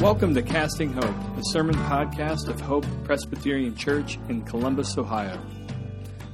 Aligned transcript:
Welcome 0.00 0.34
to 0.34 0.42
Casting 0.42 0.92
Hope, 0.92 1.16
a 1.38 1.42
sermon 1.44 1.74
podcast 1.74 2.48
of 2.48 2.60
Hope 2.60 2.84
Presbyterian 3.04 3.74
Church 3.74 4.18
in 4.28 4.42
Columbus, 4.42 4.98
Ohio. 4.98 5.40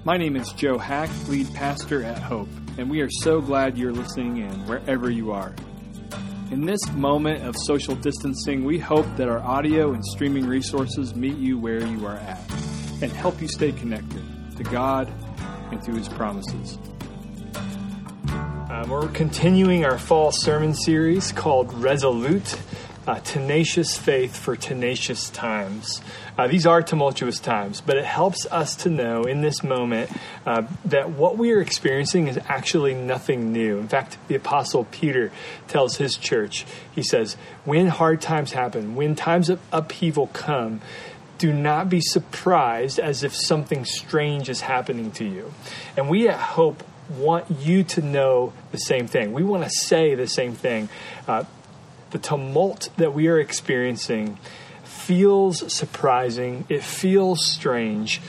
My 0.02 0.16
name 0.16 0.34
is 0.34 0.52
Joe 0.52 0.78
Hack, 0.78 1.08
lead 1.28 1.54
pastor 1.54 2.02
at 2.02 2.18
Hope, 2.18 2.48
and 2.76 2.90
we 2.90 3.02
are 3.02 3.08
so 3.08 3.40
glad 3.40 3.78
you're 3.78 3.92
listening 3.92 4.38
in 4.38 4.50
wherever 4.66 5.08
you 5.10 5.30
are. 5.30 5.54
In 6.50 6.66
this 6.66 6.80
moment 6.90 7.46
of 7.46 7.54
social 7.56 7.94
distancing, 7.94 8.64
we 8.64 8.80
hope 8.80 9.06
that 9.16 9.28
our 9.28 9.38
audio 9.38 9.92
and 9.92 10.04
streaming 10.04 10.44
resources 10.46 11.14
meet 11.14 11.36
you 11.36 11.56
where 11.56 11.86
you 11.86 12.04
are 12.04 12.16
at 12.16 12.40
and 13.00 13.12
help 13.12 13.40
you 13.40 13.46
stay 13.46 13.70
connected 13.70 14.24
to 14.56 14.64
God 14.64 15.08
and 15.70 15.80
to 15.84 15.92
His 15.92 16.08
promises. 16.08 16.78
Uh, 18.26 18.84
we're 18.88 19.06
continuing 19.10 19.84
our 19.84 19.98
fall 19.98 20.32
sermon 20.32 20.74
series 20.74 21.30
called 21.30 21.72
Resolute 21.74 22.58
uh, 23.06 23.18
tenacious 23.20 23.96
faith 23.96 24.36
for 24.36 24.54
tenacious 24.54 25.28
times. 25.30 26.00
Uh, 26.38 26.46
these 26.46 26.66
are 26.66 26.82
tumultuous 26.82 27.40
times, 27.40 27.80
but 27.80 27.96
it 27.96 28.04
helps 28.04 28.46
us 28.46 28.76
to 28.76 28.90
know 28.90 29.24
in 29.24 29.42
this 29.42 29.62
moment 29.62 30.10
uh, 30.46 30.62
that 30.84 31.10
what 31.10 31.36
we 31.36 31.52
are 31.52 31.60
experiencing 31.60 32.28
is 32.28 32.38
actually 32.48 32.94
nothing 32.94 33.52
new. 33.52 33.78
In 33.78 33.88
fact, 33.88 34.18
the 34.28 34.34
Apostle 34.34 34.84
Peter 34.90 35.32
tells 35.68 35.96
his 35.96 36.16
church, 36.16 36.64
he 36.94 37.02
says, 37.02 37.34
When 37.64 37.88
hard 37.88 38.20
times 38.20 38.52
happen, 38.52 38.94
when 38.94 39.16
times 39.16 39.50
of 39.50 39.60
upheaval 39.72 40.28
come, 40.28 40.80
do 41.38 41.52
not 41.52 41.88
be 41.88 42.00
surprised 42.00 43.00
as 43.00 43.24
if 43.24 43.34
something 43.34 43.84
strange 43.84 44.48
is 44.48 44.60
happening 44.60 45.10
to 45.10 45.24
you. 45.24 45.52
And 45.96 46.08
we 46.08 46.28
at 46.28 46.38
Hope 46.38 46.84
want 47.10 47.50
you 47.50 47.82
to 47.82 48.00
know 48.00 48.52
the 48.70 48.78
same 48.78 49.08
thing. 49.08 49.32
We 49.32 49.42
want 49.42 49.64
to 49.64 49.70
say 49.70 50.14
the 50.14 50.28
same 50.28 50.54
thing. 50.54 50.88
Uh, 51.26 51.44
the 52.12 52.18
tumult 52.18 52.90
that 52.96 53.12
we 53.12 53.26
are 53.28 53.38
experiencing 53.38 54.38
feels 54.84 55.72
surprising, 55.72 56.64
it 56.68 56.82
feels 56.82 57.44
strange, 57.44 58.20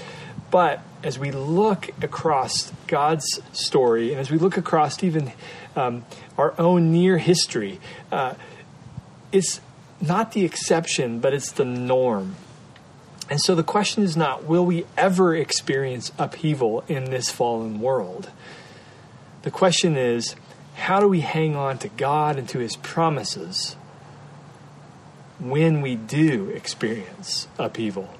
but 0.49 0.81
as 1.03 1.19
we 1.19 1.31
look 1.31 1.89
across 2.01 2.71
God's 2.87 3.41
story 3.51 4.11
and 4.11 4.19
as 4.19 4.31
we 4.31 4.37
look 4.37 4.57
across 4.57 5.03
even 5.03 5.31
um, 5.75 6.05
our 6.37 6.53
own 6.59 6.91
near 6.91 7.17
history, 7.17 7.79
uh, 8.11 8.33
it's 9.31 9.59
not 9.99 10.31
the 10.31 10.45
exception, 10.45 11.19
but 11.19 11.33
it's 11.33 11.51
the 11.51 11.65
norm. 11.65 12.35
And 13.29 13.41
so 13.41 13.55
the 13.55 13.63
question 13.63 14.03
is 14.03 14.15
not, 14.15 14.45
will 14.45 14.65
we 14.65 14.85
ever 14.97 15.35
experience 15.35 16.11
upheaval 16.17 16.83
in 16.87 17.05
this 17.05 17.29
fallen 17.29 17.79
world? 17.79 18.29
The 19.43 19.51
question 19.51 19.97
is, 19.97 20.35
how 20.75 20.99
do 20.99 21.07
we 21.07 21.21
hang 21.21 21.55
on 21.55 21.77
to 21.79 21.89
God 21.89 22.37
and 22.37 22.47
to 22.49 22.59
His 22.59 22.75
promises 22.75 23.75
when 25.39 25.81
we 25.81 25.95
do 25.95 26.49
experience 26.49 27.47
upheaval? 27.57 28.13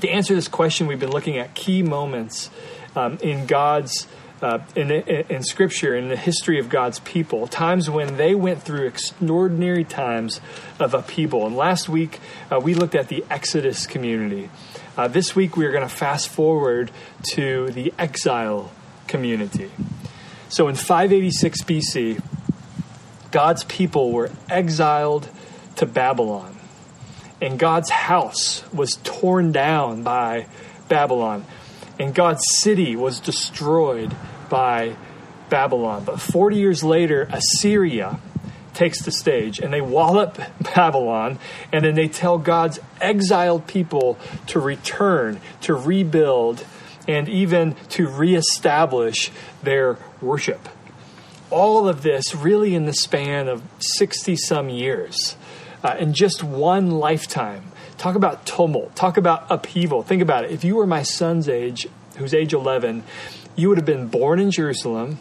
To 0.00 0.08
answer 0.08 0.34
this 0.34 0.48
question, 0.48 0.86
we've 0.86 1.00
been 1.00 1.12
looking 1.12 1.38
at 1.38 1.54
key 1.54 1.82
moments 1.82 2.50
um, 2.94 3.18
in 3.22 3.46
God's 3.46 4.06
uh, 4.42 4.58
in, 4.76 4.90
in, 4.90 5.42
Scripture, 5.42 5.96
in 5.96 6.08
the 6.08 6.16
history 6.16 6.58
of 6.58 6.68
God's 6.68 6.98
people, 7.00 7.46
times 7.46 7.88
when 7.88 8.18
they 8.18 8.34
went 8.34 8.62
through 8.62 8.86
extraordinary 8.86 9.84
times 9.84 10.40
of 10.78 10.92
upheaval. 10.92 11.46
And 11.46 11.56
last 11.56 11.88
week, 11.88 12.20
uh, 12.50 12.60
we 12.60 12.74
looked 12.74 12.94
at 12.94 13.08
the 13.08 13.24
Exodus 13.30 13.86
community. 13.86 14.50
Uh, 14.98 15.08
this 15.08 15.34
week, 15.34 15.56
we 15.56 15.64
are 15.64 15.70
going 15.70 15.88
to 15.88 15.94
fast 15.94 16.28
forward 16.28 16.90
to 17.30 17.70
the 17.70 17.94
exile 17.98 18.70
community. 19.06 19.70
So 20.50 20.68
in 20.68 20.74
586 20.74 21.62
BC, 21.62 22.22
God's 23.30 23.64
people 23.64 24.12
were 24.12 24.30
exiled 24.50 25.30
to 25.76 25.86
Babylon, 25.86 26.56
and 27.40 27.58
God's 27.58 27.90
house 27.90 28.64
was 28.72 28.98
torn 29.02 29.52
down 29.52 30.02
by 30.02 30.46
Babylon, 30.88 31.44
and 31.98 32.14
God's 32.14 32.44
city 32.58 32.96
was 32.96 33.20
destroyed 33.20 34.14
by 34.48 34.96
Babylon. 35.48 36.04
But 36.04 36.20
40 36.20 36.56
years 36.56 36.82
later, 36.82 37.28
Assyria 37.30 38.18
takes 38.74 39.02
the 39.02 39.12
stage 39.12 39.60
and 39.60 39.72
they 39.72 39.80
wallop 39.80 40.38
Babylon 40.74 41.38
and 41.72 41.84
then 41.84 41.94
they 41.94 42.08
tell 42.08 42.38
God's 42.38 42.80
exiled 43.00 43.66
people 43.66 44.18
to 44.48 44.60
return, 44.60 45.40
to 45.62 45.74
rebuild, 45.74 46.64
and 47.06 47.28
even 47.28 47.74
to 47.90 48.08
reestablish 48.08 49.30
their 49.62 49.98
worship. 50.20 50.68
All 51.50 51.88
of 51.88 52.02
this 52.02 52.34
really 52.34 52.74
in 52.74 52.86
the 52.86 52.94
span 52.94 53.46
of 53.48 53.62
60 53.78 54.36
some 54.36 54.68
years, 54.68 55.36
uh, 55.84 55.96
in 55.98 56.14
just 56.14 56.42
one 56.42 56.90
lifetime. 56.90 57.62
Talk 57.98 58.16
about 58.16 58.46
tumult, 58.46 58.96
talk 58.96 59.16
about 59.16 59.46
upheaval. 59.50 60.02
Think 60.02 60.22
about 60.22 60.44
it. 60.44 60.50
If 60.50 60.64
you 60.64 60.76
were 60.76 60.86
my 60.86 61.02
son's 61.02 61.48
age, 61.48 61.86
who's 62.16 62.34
age 62.34 62.52
11, 62.52 63.04
you 63.54 63.68
would 63.68 63.78
have 63.78 63.86
been 63.86 64.08
born 64.08 64.40
in 64.40 64.50
Jerusalem. 64.50 65.18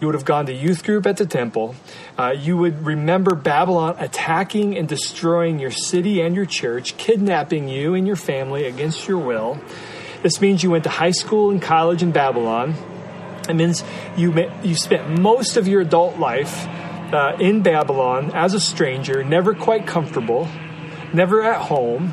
You 0.00 0.06
would 0.06 0.14
have 0.14 0.24
gone 0.24 0.46
to 0.46 0.52
youth 0.52 0.84
group 0.84 1.06
at 1.06 1.18
the 1.18 1.26
temple. 1.26 1.74
Uh, 2.18 2.34
you 2.36 2.56
would 2.56 2.84
remember 2.86 3.34
Babylon 3.34 3.96
attacking 3.98 4.76
and 4.76 4.88
destroying 4.88 5.58
your 5.58 5.70
city 5.70 6.20
and 6.22 6.34
your 6.34 6.46
church, 6.46 6.96
kidnapping 6.96 7.68
you 7.68 7.94
and 7.94 8.06
your 8.06 8.16
family 8.16 8.66
against 8.66 9.06
your 9.06 9.18
will. 9.18 9.60
This 10.22 10.40
means 10.40 10.62
you 10.62 10.70
went 10.70 10.84
to 10.84 10.90
high 10.90 11.10
school 11.10 11.50
and 11.50 11.60
college 11.60 12.02
in 12.02 12.12
Babylon. 12.12 12.74
It 13.48 13.54
means 13.54 13.84
you, 14.16 14.48
you 14.62 14.74
spent 14.74 15.20
most 15.20 15.56
of 15.56 15.68
your 15.68 15.80
adult 15.80 16.18
life 16.18 16.66
uh, 17.12 17.36
in 17.40 17.62
Babylon 17.62 18.30
as 18.34 18.54
a 18.54 18.60
stranger, 18.60 19.24
never 19.24 19.54
quite 19.54 19.86
comfortable, 19.86 20.48
never 21.12 21.42
at 21.42 21.62
home, 21.62 22.12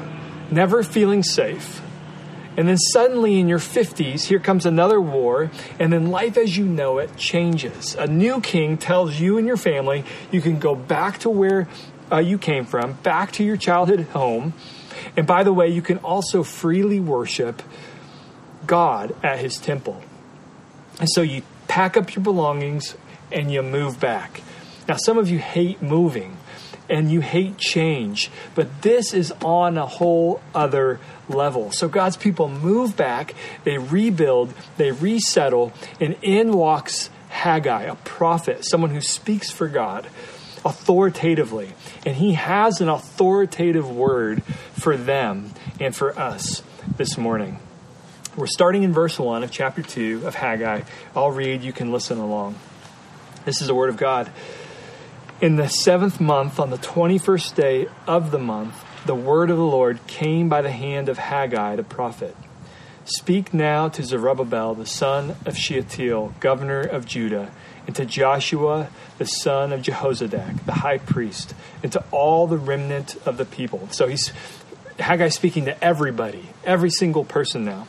never 0.51 0.83
feeling 0.83 1.23
safe. 1.23 1.81
And 2.57 2.67
then 2.67 2.77
suddenly 2.77 3.39
in 3.39 3.47
your 3.47 3.59
50s, 3.59 4.23
here 4.23 4.39
comes 4.39 4.65
another 4.65 4.99
war, 4.99 5.51
and 5.79 5.93
then 5.93 6.07
life 6.07 6.37
as 6.37 6.57
you 6.57 6.65
know 6.65 6.97
it 6.97 7.15
changes. 7.15 7.93
A 7.95 8.07
new 8.07 8.41
king 8.41 8.77
tells 8.77 9.19
you 9.19 9.37
and 9.37 9.45
your 9.45 9.57
family 9.57 10.03
you 10.31 10.41
can 10.41 10.57
go 10.57 10.73
back 10.73 11.19
to 11.19 11.29
where 11.29 11.67
uh, 12.11 12.17
you 12.17 12.39
came 12.39 12.65
from, 12.65 12.93
back 12.93 13.31
to 13.33 13.43
your 13.43 13.57
childhood 13.57 14.01
home. 14.07 14.53
And 15.15 15.27
by 15.27 15.43
the 15.43 15.53
way, 15.53 15.67
you 15.67 15.83
can 15.83 15.99
also 15.99 16.41
freely 16.41 16.99
worship 16.99 17.61
God 18.65 19.15
at 19.23 19.39
his 19.39 19.57
temple. 19.57 20.01
And 20.99 21.07
so 21.09 21.21
you 21.21 21.43
pack 21.67 21.95
up 21.95 22.15
your 22.15 22.23
belongings 22.23 22.95
and 23.31 23.51
you 23.51 23.61
move 23.61 23.99
back. 23.99 24.41
Now, 24.87 24.95
some 24.95 25.17
of 25.17 25.29
you 25.29 25.39
hate 25.39 25.81
moving 25.81 26.37
and 26.89 27.11
you 27.11 27.19
hate 27.19 27.57
change, 27.57 28.31
but 28.55 28.81
this 28.81 29.13
is 29.13 29.33
on 29.43 29.77
a 29.77 29.85
whole 29.85 30.41
other 30.55 30.99
level. 31.27 31.71
So 31.71 31.89
God's 31.89 32.15
people 32.15 32.47
move 32.47 32.95
back, 32.95 33.35
they 33.65 33.77
rebuild, 33.77 34.53
they 34.77 34.91
resettle, 34.91 35.73
and 35.99 36.15
in 36.21 36.53
walks 36.53 37.09
Haggai, 37.29 37.83
a 37.83 37.95
prophet, 37.95 38.63
someone 38.63 38.91
who 38.91 39.01
speaks 39.01 39.51
for 39.51 39.67
God 39.67 40.07
authoritatively. 40.63 41.73
And 42.05 42.15
he 42.15 42.33
has 42.33 42.81
an 42.81 42.89
authoritative 42.89 43.89
word 43.89 44.43
for 44.73 44.95
them 44.95 45.51
and 45.79 45.95
for 45.95 46.17
us 46.17 46.63
this 46.95 47.17
morning. 47.17 47.59
We're 48.35 48.47
starting 48.47 48.83
in 48.83 48.93
verse 48.93 49.19
1 49.19 49.43
of 49.43 49.51
chapter 49.51 49.81
2 49.81 50.25
of 50.25 50.35
Haggai. 50.35 50.83
I'll 51.15 51.31
read, 51.31 51.63
you 51.63 51.73
can 51.73 51.91
listen 51.91 52.17
along. 52.17 52.55
This 53.45 53.61
is 53.61 53.67
the 53.67 53.75
word 53.75 53.89
of 53.89 53.97
God. 53.97 54.31
In 55.39 55.55
the 55.55 55.67
seventh 55.67 56.19
month, 56.19 56.59
on 56.59 56.71
the 56.71 56.79
21st 56.79 57.53
day 57.53 57.87
of 58.07 58.31
the 58.31 58.39
month, 58.39 58.83
the 59.05 59.13
word 59.13 59.51
of 59.51 59.57
the 59.57 59.63
Lord 59.63 59.99
came 60.07 60.49
by 60.49 60.63
the 60.63 60.71
hand 60.71 61.09
of 61.09 61.19
Haggai 61.19 61.75
the 61.75 61.83
prophet. 61.83 62.35
Speak 63.05 63.53
now 63.53 63.87
to 63.89 64.03
Zerubbabel, 64.03 64.73
the 64.73 64.87
son 64.87 65.35
of 65.45 65.55
Shealtiel, 65.55 66.33
governor 66.39 66.81
of 66.81 67.05
Judah, 67.05 67.51
and 67.85 67.95
to 67.95 68.03
Joshua, 68.03 68.89
the 69.19 69.27
son 69.27 69.71
of 69.71 69.83
Jehozadak, 69.83 70.65
the 70.65 70.73
high 70.73 70.97
priest, 70.97 71.53
and 71.83 71.91
to 71.91 72.03
all 72.09 72.47
the 72.47 72.57
remnant 72.57 73.15
of 73.27 73.37
the 73.37 73.45
people. 73.45 73.87
So 73.91 74.07
he's 74.07 74.33
Haggai 74.97 75.29
speaking 75.29 75.65
to 75.65 75.83
everybody, 75.83 76.49
every 76.65 76.89
single 76.89 77.23
person 77.23 77.63
now. 77.63 77.87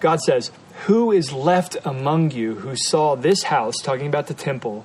God 0.00 0.20
says, 0.20 0.50
Who 0.84 1.12
is 1.12 1.32
left 1.32 1.78
among 1.82 2.32
you 2.32 2.56
who 2.56 2.76
saw 2.76 3.14
this 3.14 3.44
house, 3.44 3.76
talking 3.82 4.06
about 4.06 4.26
the 4.26 4.34
temple, 4.34 4.84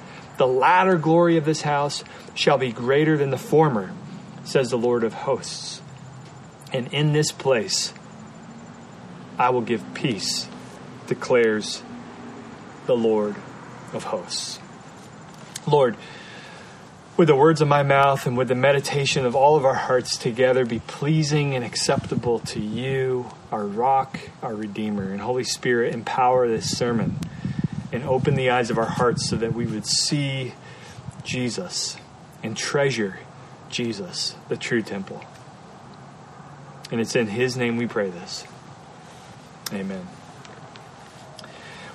The 0.41 0.47
latter 0.47 0.97
glory 0.97 1.37
of 1.37 1.45
this 1.45 1.61
house 1.61 2.03
shall 2.33 2.57
be 2.57 2.71
greater 2.71 3.15
than 3.15 3.29
the 3.29 3.37
former, 3.37 3.93
says 4.43 4.71
the 4.71 4.75
Lord 4.75 5.03
of 5.03 5.13
hosts. 5.13 5.83
And 6.73 6.91
in 6.91 7.13
this 7.13 7.31
place 7.31 7.93
I 9.37 9.51
will 9.51 9.61
give 9.61 9.93
peace, 9.93 10.47
declares 11.05 11.83
the 12.87 12.95
Lord 12.95 13.35
of 13.93 14.05
hosts. 14.05 14.57
Lord, 15.67 15.95
with 17.17 17.27
the 17.27 17.35
words 17.35 17.61
of 17.61 17.67
my 17.67 17.83
mouth 17.83 18.25
and 18.25 18.35
with 18.35 18.47
the 18.47 18.55
meditation 18.55 19.27
of 19.27 19.35
all 19.35 19.57
of 19.57 19.63
our 19.63 19.75
hearts 19.75 20.17
together 20.17 20.65
be 20.65 20.79
pleasing 20.79 21.53
and 21.53 21.63
acceptable 21.63 22.39
to 22.39 22.59
you, 22.59 23.29
our 23.51 23.67
rock, 23.67 24.19
our 24.41 24.55
Redeemer. 24.55 25.11
And 25.11 25.21
Holy 25.21 25.43
Spirit, 25.43 25.93
empower 25.93 26.47
this 26.47 26.75
sermon 26.75 27.19
and 27.91 28.03
open 28.03 28.35
the 28.35 28.49
eyes 28.49 28.69
of 28.69 28.77
our 28.77 28.85
hearts 28.85 29.29
so 29.29 29.35
that 29.37 29.53
we 29.53 29.65
would 29.65 29.85
see 29.85 30.53
Jesus 31.23 31.97
and 32.43 32.55
treasure 32.55 33.19
Jesus, 33.69 34.35
the 34.49 34.57
true 34.57 34.81
temple. 34.81 35.23
And 36.91 36.99
it's 36.99 37.15
in 37.15 37.27
His 37.27 37.55
name 37.55 37.77
we 37.77 37.87
pray 37.87 38.09
this. 38.09 38.45
Amen. 39.71 40.07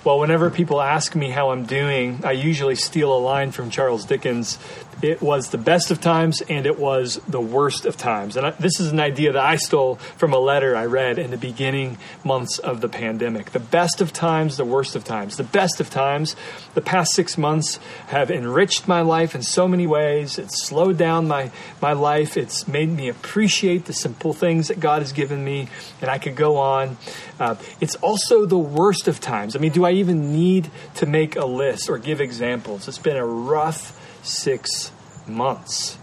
Well, 0.04 0.20
whenever 0.20 0.50
people 0.50 0.80
ask 0.80 1.16
me 1.16 1.30
how 1.30 1.50
I'm 1.50 1.66
doing, 1.66 2.20
I 2.24 2.30
usually 2.32 2.76
steal 2.76 3.12
a 3.12 3.18
line 3.18 3.50
from 3.50 3.70
Charles 3.70 4.04
Dickens 4.04 4.56
it 5.02 5.20
was 5.20 5.50
the 5.50 5.58
best 5.58 5.90
of 5.90 6.00
times 6.00 6.40
and 6.48 6.66
it 6.66 6.78
was 6.78 7.20
the 7.28 7.40
worst 7.40 7.84
of 7.84 7.96
times. 7.96 8.36
And 8.36 8.46
I, 8.46 8.50
this 8.52 8.80
is 8.80 8.92
an 8.92 9.00
idea 9.00 9.32
that 9.32 9.44
I 9.44 9.56
stole 9.56 9.96
from 10.16 10.32
a 10.32 10.38
letter 10.38 10.74
I 10.74 10.86
read 10.86 11.18
in 11.18 11.30
the 11.30 11.36
beginning 11.36 11.98
months 12.24 12.58
of 12.58 12.80
the 12.80 12.88
pandemic. 12.88 13.50
The 13.50 13.60
best 13.60 14.00
of 14.00 14.12
times, 14.12 14.56
the 14.56 14.64
worst 14.64 14.96
of 14.96 15.04
times. 15.04 15.36
The 15.36 15.44
best 15.44 15.80
of 15.80 15.90
times, 15.90 16.34
the 16.74 16.80
past 16.80 17.12
six 17.12 17.36
months 17.36 17.78
have 18.08 18.30
enriched 18.30 18.88
my 18.88 19.02
life 19.02 19.34
in 19.34 19.42
so 19.42 19.68
many 19.68 19.86
ways. 19.86 20.38
It's 20.38 20.62
slowed 20.62 20.96
down 20.96 21.28
my, 21.28 21.50
my 21.82 21.92
life. 21.92 22.36
It's 22.36 22.66
made 22.66 22.88
me 22.88 23.08
appreciate 23.08 23.84
the 23.84 23.92
simple 23.92 24.32
things 24.32 24.68
that 24.68 24.80
God 24.80 25.02
has 25.02 25.12
given 25.12 25.44
me. 25.44 25.68
And 26.00 26.10
I 26.10 26.18
could 26.18 26.36
go 26.36 26.56
on. 26.56 26.96
Uh, 27.38 27.56
it's 27.80 27.96
also 27.96 28.46
the 28.46 28.58
worst 28.58 29.08
of 29.08 29.20
times. 29.20 29.56
I 29.56 29.58
mean, 29.58 29.72
do 29.72 29.84
I 29.84 29.92
even 29.92 30.32
need 30.32 30.70
to 30.94 31.06
make 31.06 31.36
a 31.36 31.44
list 31.44 31.90
or 31.90 31.98
give 31.98 32.20
examples? 32.20 32.88
It's 32.88 32.98
been 32.98 33.16
a 33.16 33.26
rough 33.26 34.00
six 34.26 34.92
months. 35.26 35.98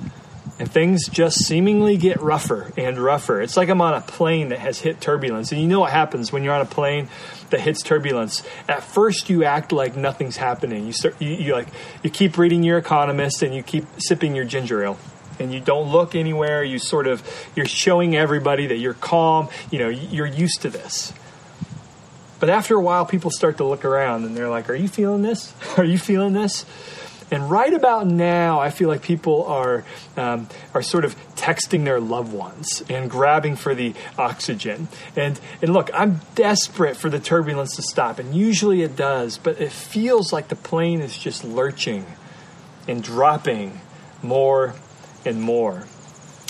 And 0.59 0.71
things 0.71 1.07
just 1.07 1.39
seemingly 1.39 1.97
get 1.97 2.21
rougher 2.21 2.71
and 2.77 2.97
rougher. 2.97 3.41
It's 3.41 3.57
like 3.57 3.69
I'm 3.69 3.81
on 3.81 3.95
a 3.95 4.01
plane 4.01 4.49
that 4.49 4.59
has 4.59 4.79
hit 4.79 5.01
turbulence. 5.01 5.51
And 5.51 5.59
you 5.59 5.67
know 5.67 5.79
what 5.79 5.91
happens 5.91 6.31
when 6.31 6.43
you're 6.43 6.53
on 6.53 6.61
a 6.61 6.65
plane 6.65 7.09
that 7.49 7.59
hits 7.59 7.81
turbulence? 7.81 8.43
At 8.69 8.83
first, 8.83 9.29
you 9.29 9.43
act 9.43 9.71
like 9.71 9.95
nothing's 9.95 10.37
happening. 10.37 10.85
You, 10.85 10.93
start, 10.93 11.19
you, 11.19 11.29
you 11.29 11.53
like 11.53 11.67
you 12.03 12.11
keep 12.11 12.37
reading 12.37 12.63
your 12.63 12.77
economist 12.77 13.41
and 13.41 13.53
you 13.53 13.63
keep 13.63 13.85
sipping 13.97 14.35
your 14.35 14.45
ginger 14.45 14.83
ale 14.83 14.99
and 15.39 15.53
you 15.53 15.59
don't 15.59 15.91
look 15.91 16.15
anywhere 16.15 16.63
you 16.63 16.79
sort 16.79 17.07
of 17.07 17.23
you're 17.55 17.65
showing 17.65 18.15
everybody 18.15 18.67
that 18.67 18.77
you're 18.77 18.93
calm 18.93 19.49
you 19.71 19.79
know 19.79 19.89
you're 19.89 20.27
used 20.27 20.61
to 20.61 20.69
this 20.69 21.13
but 22.39 22.49
after 22.49 22.75
a 22.75 22.81
while 22.81 23.05
people 23.05 23.31
start 23.31 23.57
to 23.57 23.63
look 23.63 23.85
around 23.85 24.25
and 24.25 24.35
they're 24.35 24.49
like 24.49 24.69
are 24.69 24.75
you 24.75 24.87
feeling 24.87 25.21
this 25.21 25.53
are 25.77 25.83
you 25.83 25.97
feeling 25.97 26.33
this 26.33 26.65
and 27.33 27.49
right 27.49 27.73
about 27.73 28.05
now, 28.05 28.59
I 28.59 28.69
feel 28.69 28.89
like 28.89 29.01
people 29.01 29.45
are 29.47 29.83
um, 30.15 30.47
are 30.75 30.83
sort 30.83 31.03
of 31.03 31.15
texting 31.33 31.83
their 31.83 31.99
loved 31.99 32.31
ones 32.31 32.83
and 32.91 33.09
grabbing 33.09 33.55
for 33.55 33.73
the 33.73 33.95
oxygen. 34.19 34.87
And 35.15 35.39
and 35.59 35.73
look, 35.73 35.89
I'm 35.95 36.21
desperate 36.35 36.95
for 36.95 37.09
the 37.09 37.19
turbulence 37.19 37.75
to 37.77 37.81
stop, 37.81 38.19
and 38.19 38.35
usually 38.35 38.83
it 38.83 38.95
does, 38.95 39.39
but 39.39 39.59
it 39.59 39.71
feels 39.71 40.31
like 40.31 40.49
the 40.49 40.55
plane 40.55 41.01
is 41.01 41.17
just 41.17 41.43
lurching 41.43 42.05
and 42.87 43.03
dropping 43.03 43.81
more 44.21 44.75
and 45.25 45.41
more. 45.41 45.85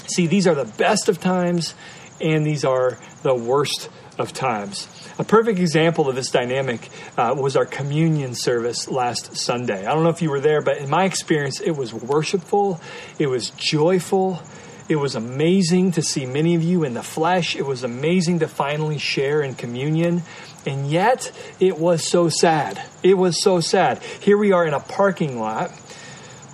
See, 0.08 0.28
these 0.28 0.48
are 0.48 0.56
the 0.56 0.66
best 0.66 1.08
of 1.08 1.22
times, 1.22 1.76
and 2.20 2.46
these 2.46 2.66
are 2.66 3.00
the 3.22 3.34
worst 3.34 3.90
of 4.18 4.34
times. 4.34 4.88
A 5.20 5.24
perfect 5.24 5.60
example 5.60 6.10
of 6.10 6.16
this 6.16 6.32
dynamic 6.32 6.90
uh, 7.18 7.36
was 7.38 7.56
our 7.56 7.66
communion 7.66 8.36
service 8.36 8.88
last 8.88 9.38
Sunday. 9.38 9.86
I 9.86 9.94
don't 9.94 10.04
know 10.04 10.10
if 10.10 10.22
you 10.22 10.30
were 10.30 10.40
there, 10.40 10.62
but 10.62 10.78
in 10.78 10.90
my 10.90 11.06
experience, 11.06 11.60
it 11.60 11.72
was 11.72 11.94
worshipful, 11.94 12.82
it 13.20 13.28
was 13.28 13.52
joyful. 13.52 14.42
It 14.90 14.98
was 14.98 15.16
amazing 15.16 15.94
to 15.94 16.02
see 16.02 16.26
many 16.26 16.56
of 16.56 16.62
you 16.62 16.84
in 16.84 16.94
the 16.94 17.02
flesh. 17.02 17.56
It 17.56 17.66
was 17.66 17.86
amazing 17.86 18.40
to 18.40 18.50
finally 18.50 18.98
share 18.98 19.42
in 19.42 19.56
communion. 19.56 20.24
And 20.66 20.92
yet, 20.92 21.32
it 21.58 21.80
was 21.80 22.06
so 22.06 22.28
sad. 22.28 22.82
It 23.02 23.14
was 23.14 23.42
so 23.42 23.62
sad. 23.62 24.04
Here 24.20 24.38
we 24.38 24.52
are 24.52 24.68
in 24.68 24.74
a 24.74 24.82
parking 24.82 25.40
lot 25.40 25.72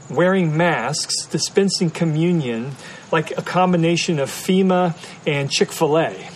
wearing 0.10 0.56
masks, 0.56 1.26
dispensing 1.26 1.90
communion 1.90 2.76
like 3.12 3.36
a 3.38 3.42
combination 3.42 4.20
of 4.20 4.30
FEMA 4.30 4.96
and 5.26 5.50
Chick 5.50 5.72
fil 5.72 5.98
A. 5.98 6.30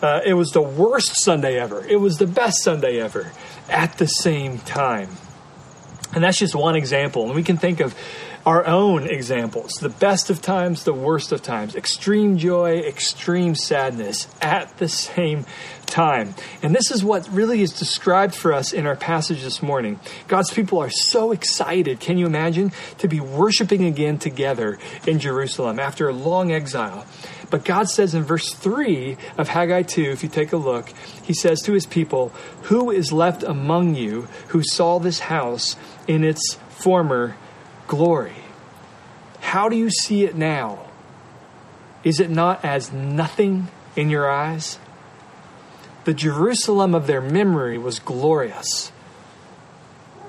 Uh, 0.00 0.20
it 0.24 0.34
was 0.34 0.50
the 0.50 0.62
worst 0.62 1.22
Sunday 1.22 1.58
ever. 1.58 1.84
It 1.84 1.96
was 1.96 2.18
the 2.18 2.26
best 2.26 2.62
Sunday 2.62 3.00
ever 3.00 3.32
at 3.68 3.98
the 3.98 4.06
same 4.06 4.58
time. 4.58 5.10
And 6.14 6.24
that's 6.24 6.38
just 6.38 6.54
one 6.54 6.76
example. 6.76 7.26
And 7.26 7.34
we 7.34 7.42
can 7.42 7.56
think 7.56 7.80
of 7.80 7.94
our 8.48 8.66
own 8.66 9.06
examples 9.06 9.72
the 9.72 9.90
best 9.90 10.30
of 10.30 10.40
times, 10.40 10.84
the 10.84 10.92
worst 10.94 11.32
of 11.32 11.42
times, 11.42 11.76
extreme 11.76 12.38
joy, 12.38 12.78
extreme 12.78 13.54
sadness 13.54 14.26
at 14.40 14.74
the 14.78 14.88
same 14.88 15.44
time. 15.84 16.34
And 16.62 16.74
this 16.74 16.90
is 16.90 17.04
what 17.04 17.28
really 17.28 17.60
is 17.60 17.78
described 17.78 18.34
for 18.34 18.54
us 18.54 18.72
in 18.72 18.86
our 18.86 18.96
passage 18.96 19.42
this 19.42 19.62
morning. 19.62 20.00
God's 20.28 20.50
people 20.50 20.78
are 20.78 20.88
so 20.88 21.30
excited, 21.30 22.00
can 22.00 22.16
you 22.16 22.24
imagine, 22.24 22.72
to 22.96 23.06
be 23.06 23.20
worshiping 23.20 23.84
again 23.84 24.16
together 24.16 24.78
in 25.06 25.18
Jerusalem 25.18 25.78
after 25.78 26.08
a 26.08 26.14
long 26.14 26.50
exile. 26.50 27.04
But 27.50 27.66
God 27.66 27.90
says 27.90 28.14
in 28.14 28.22
verse 28.22 28.54
3 28.54 29.18
of 29.36 29.48
Haggai 29.48 29.82
2, 29.82 30.04
if 30.04 30.22
you 30.22 30.30
take 30.30 30.54
a 30.54 30.56
look, 30.56 30.88
he 31.22 31.34
says 31.34 31.60
to 31.62 31.74
his 31.74 31.84
people, 31.84 32.32
Who 32.62 32.90
is 32.90 33.12
left 33.12 33.42
among 33.42 33.94
you 33.94 34.22
who 34.48 34.62
saw 34.62 34.98
this 34.98 35.18
house 35.18 35.76
in 36.06 36.24
its 36.24 36.56
former 36.70 37.36
glory? 37.86 38.32
How 39.40 39.68
do 39.68 39.76
you 39.76 39.90
see 39.90 40.24
it 40.24 40.36
now? 40.36 40.86
Is 42.04 42.20
it 42.20 42.30
not 42.30 42.64
as 42.64 42.92
nothing 42.92 43.68
in 43.96 44.10
your 44.10 44.30
eyes? 44.30 44.78
The 46.04 46.14
Jerusalem 46.14 46.94
of 46.94 47.06
their 47.06 47.20
memory 47.20 47.78
was 47.78 47.98
glorious. 47.98 48.92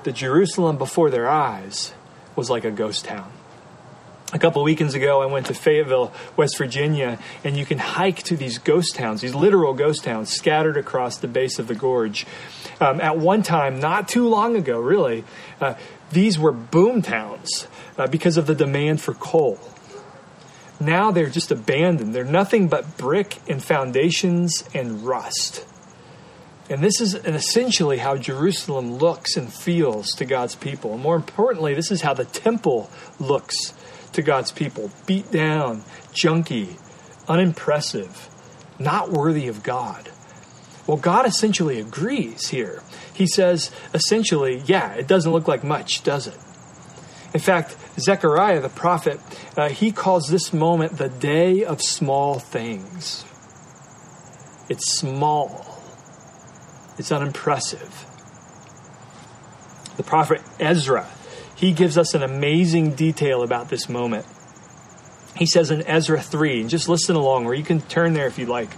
The 0.04 0.12
Jerusalem 0.12 0.78
before 0.78 1.10
their 1.10 1.30
eyes 1.30 1.94
was 2.36 2.50
like 2.50 2.66
a 2.66 2.72
ghost 2.72 3.06
town 3.06 3.32
a 4.32 4.38
couple 4.38 4.62
weekends 4.64 4.94
ago, 4.94 5.22
I 5.22 5.26
went 5.26 5.48
to 5.48 5.54
Fayetteville, 5.54 6.14
West 6.38 6.58
Virginia, 6.58 7.18
and 7.44 7.58
you 7.58 7.66
can 7.66 7.80
hike 7.80 8.22
to 8.24 8.38
these 8.38 8.60
ghost 8.60 8.96
towns, 8.96 9.22
these 9.22 9.34
literal 9.34 9.74
ghost 9.74 10.04
towns 10.04 10.30
scattered 10.30 10.78
across 10.78 11.18
the 11.18 11.28
base 11.28 11.58
of 11.58 11.68
the 11.68 11.76
gorge. 11.76 12.28
Um, 12.80 13.02
at 13.02 13.18
one 13.18 13.42
time, 13.42 13.80
not 13.80 14.08
too 14.08 14.28
long 14.28 14.56
ago, 14.56 14.80
really, 14.80 15.24
uh, 15.60 15.74
these 16.12 16.40
were 16.40 16.52
boom 16.52 17.02
towns 17.02 17.68
uh, 17.98 18.08
because 18.08 18.38
of 18.38 18.48
the 18.48 18.56
demand 18.56 19.02
for 19.02 19.14
coal. 19.14 19.60
Now 20.80 21.12
they're 21.12 21.30
just 21.30 21.52
abandoned. 21.52 22.16
They're 22.16 22.24
nothing 22.24 22.68
but 22.68 22.98
brick 22.98 23.38
and 23.48 23.64
foundations 23.64 24.64
and 24.74 25.06
rust. 25.06 25.66
And 26.70 26.84
this 26.84 27.02
is 27.02 27.16
essentially 27.16 27.98
how 27.98 28.16
Jerusalem 28.16 28.98
looks 28.98 29.36
and 29.36 29.52
feels 29.52 30.12
to 30.14 30.26
God's 30.26 30.56
people. 30.56 30.94
And 30.94 31.02
more 31.02 31.16
importantly, 31.16 31.74
this 31.74 31.92
is 31.92 32.02
how 32.02 32.14
the 32.14 32.26
temple 32.26 32.90
looks 33.20 33.74
to 34.14 34.22
God's 34.22 34.52
people 34.52 34.92
beat 35.06 35.32
down, 35.32 35.82
junky, 36.14 36.80
unimpressive, 37.28 38.30
not 38.78 39.12
worthy 39.12 39.48
of 39.48 39.64
God. 39.64 40.10
Well, 40.86 40.98
God 40.98 41.26
essentially 41.26 41.80
agrees 41.80 42.50
here. 42.50 42.82
He 43.20 43.28
says, 43.28 43.70
essentially, 43.94 44.64
yeah, 44.66 44.94
it 44.94 45.06
doesn't 45.06 45.34
look 45.34 45.46
like 45.46 45.62
much, 45.62 46.04
does 46.04 46.26
it? 46.26 46.38
In 47.34 47.42
fact, 47.42 47.76
Zechariah 48.00 48.62
the 48.62 48.70
prophet, 48.70 49.20
uh, 49.58 49.68
he 49.68 49.92
calls 49.92 50.30
this 50.30 50.54
moment 50.54 50.98
the 50.98 51.10
day 51.10 51.66
of 51.66 51.82
small 51.82 52.40
things. 52.40 53.26
It's 54.70 54.90
small, 54.98 55.84
it's 56.98 57.12
unimpressive. 57.12 58.06
The 59.98 60.04
prophet 60.04 60.42
Ezra, 60.58 61.06
he 61.58 61.74
gives 61.74 61.98
us 61.98 62.14
an 62.14 62.24
amazing 62.24 62.92
detail 62.96 63.44
about 63.44 63.68
this 63.68 63.90
moment. 63.90 64.26
He 65.36 65.46
says 65.46 65.72
in 65.72 65.86
Ezra 65.86 66.22
3, 66.22 66.62
and 66.62 66.70
just 66.70 66.88
listen 66.88 67.18
along, 67.18 67.48
or 67.48 67.54
you 67.54 67.66
can 67.66 67.82
turn 67.82 68.14
there 68.14 68.28
if 68.28 68.40
you 68.40 68.46
like. 68.46 68.70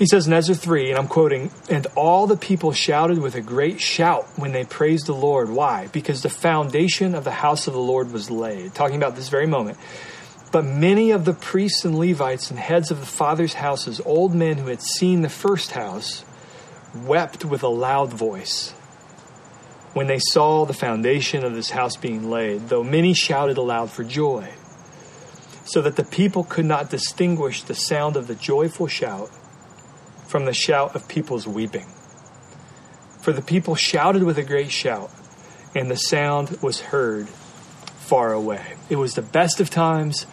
He 0.00 0.06
says 0.06 0.26
in 0.26 0.32
Ezra 0.32 0.54
3, 0.54 0.88
and 0.88 0.98
I'm 0.98 1.08
quoting, 1.08 1.50
and 1.68 1.86
all 1.94 2.26
the 2.26 2.34
people 2.34 2.72
shouted 2.72 3.18
with 3.18 3.34
a 3.34 3.42
great 3.42 3.82
shout 3.82 4.26
when 4.36 4.52
they 4.52 4.64
praised 4.64 5.04
the 5.04 5.14
Lord. 5.14 5.50
Why? 5.50 5.88
Because 5.88 6.22
the 6.22 6.30
foundation 6.30 7.14
of 7.14 7.24
the 7.24 7.30
house 7.30 7.66
of 7.66 7.74
the 7.74 7.80
Lord 7.80 8.10
was 8.10 8.30
laid. 8.30 8.74
Talking 8.74 8.96
about 8.96 9.14
this 9.14 9.28
very 9.28 9.46
moment. 9.46 9.76
But 10.52 10.64
many 10.64 11.10
of 11.10 11.26
the 11.26 11.34
priests 11.34 11.84
and 11.84 11.98
Levites 11.98 12.50
and 12.50 12.58
heads 12.58 12.90
of 12.90 12.98
the 12.98 13.04
fathers' 13.04 13.52
houses, 13.52 14.00
old 14.06 14.34
men 14.34 14.56
who 14.56 14.68
had 14.68 14.80
seen 14.80 15.20
the 15.20 15.28
first 15.28 15.72
house, 15.72 16.24
wept 16.94 17.44
with 17.44 17.62
a 17.62 17.68
loud 17.68 18.10
voice 18.10 18.70
when 19.92 20.06
they 20.06 20.18
saw 20.18 20.64
the 20.64 20.72
foundation 20.72 21.44
of 21.44 21.54
this 21.54 21.68
house 21.68 21.96
being 21.96 22.30
laid, 22.30 22.70
though 22.70 22.82
many 22.82 23.12
shouted 23.12 23.58
aloud 23.58 23.90
for 23.90 24.02
joy, 24.02 24.48
so 25.66 25.82
that 25.82 25.96
the 25.96 26.04
people 26.04 26.42
could 26.42 26.64
not 26.64 26.88
distinguish 26.88 27.62
the 27.64 27.74
sound 27.74 28.16
of 28.16 28.28
the 28.28 28.34
joyful 28.34 28.86
shout 28.86 29.30
from 30.30 30.44
the 30.44 30.54
shout 30.54 30.94
of 30.94 31.08
people's 31.08 31.44
weeping. 31.44 31.86
For 33.20 33.32
the 33.32 33.42
people 33.42 33.74
shouted 33.74 34.22
with 34.22 34.38
a 34.38 34.44
great 34.44 34.70
shout, 34.70 35.10
and 35.74 35.90
the 35.90 35.96
sound 35.96 36.56
was 36.62 36.80
heard 36.80 37.28
far 37.28 38.32
away. 38.32 38.74
It 38.88 38.94
was 38.94 39.14
the 39.14 39.22
best 39.22 39.58
of 39.60 39.70
times, 39.70 40.26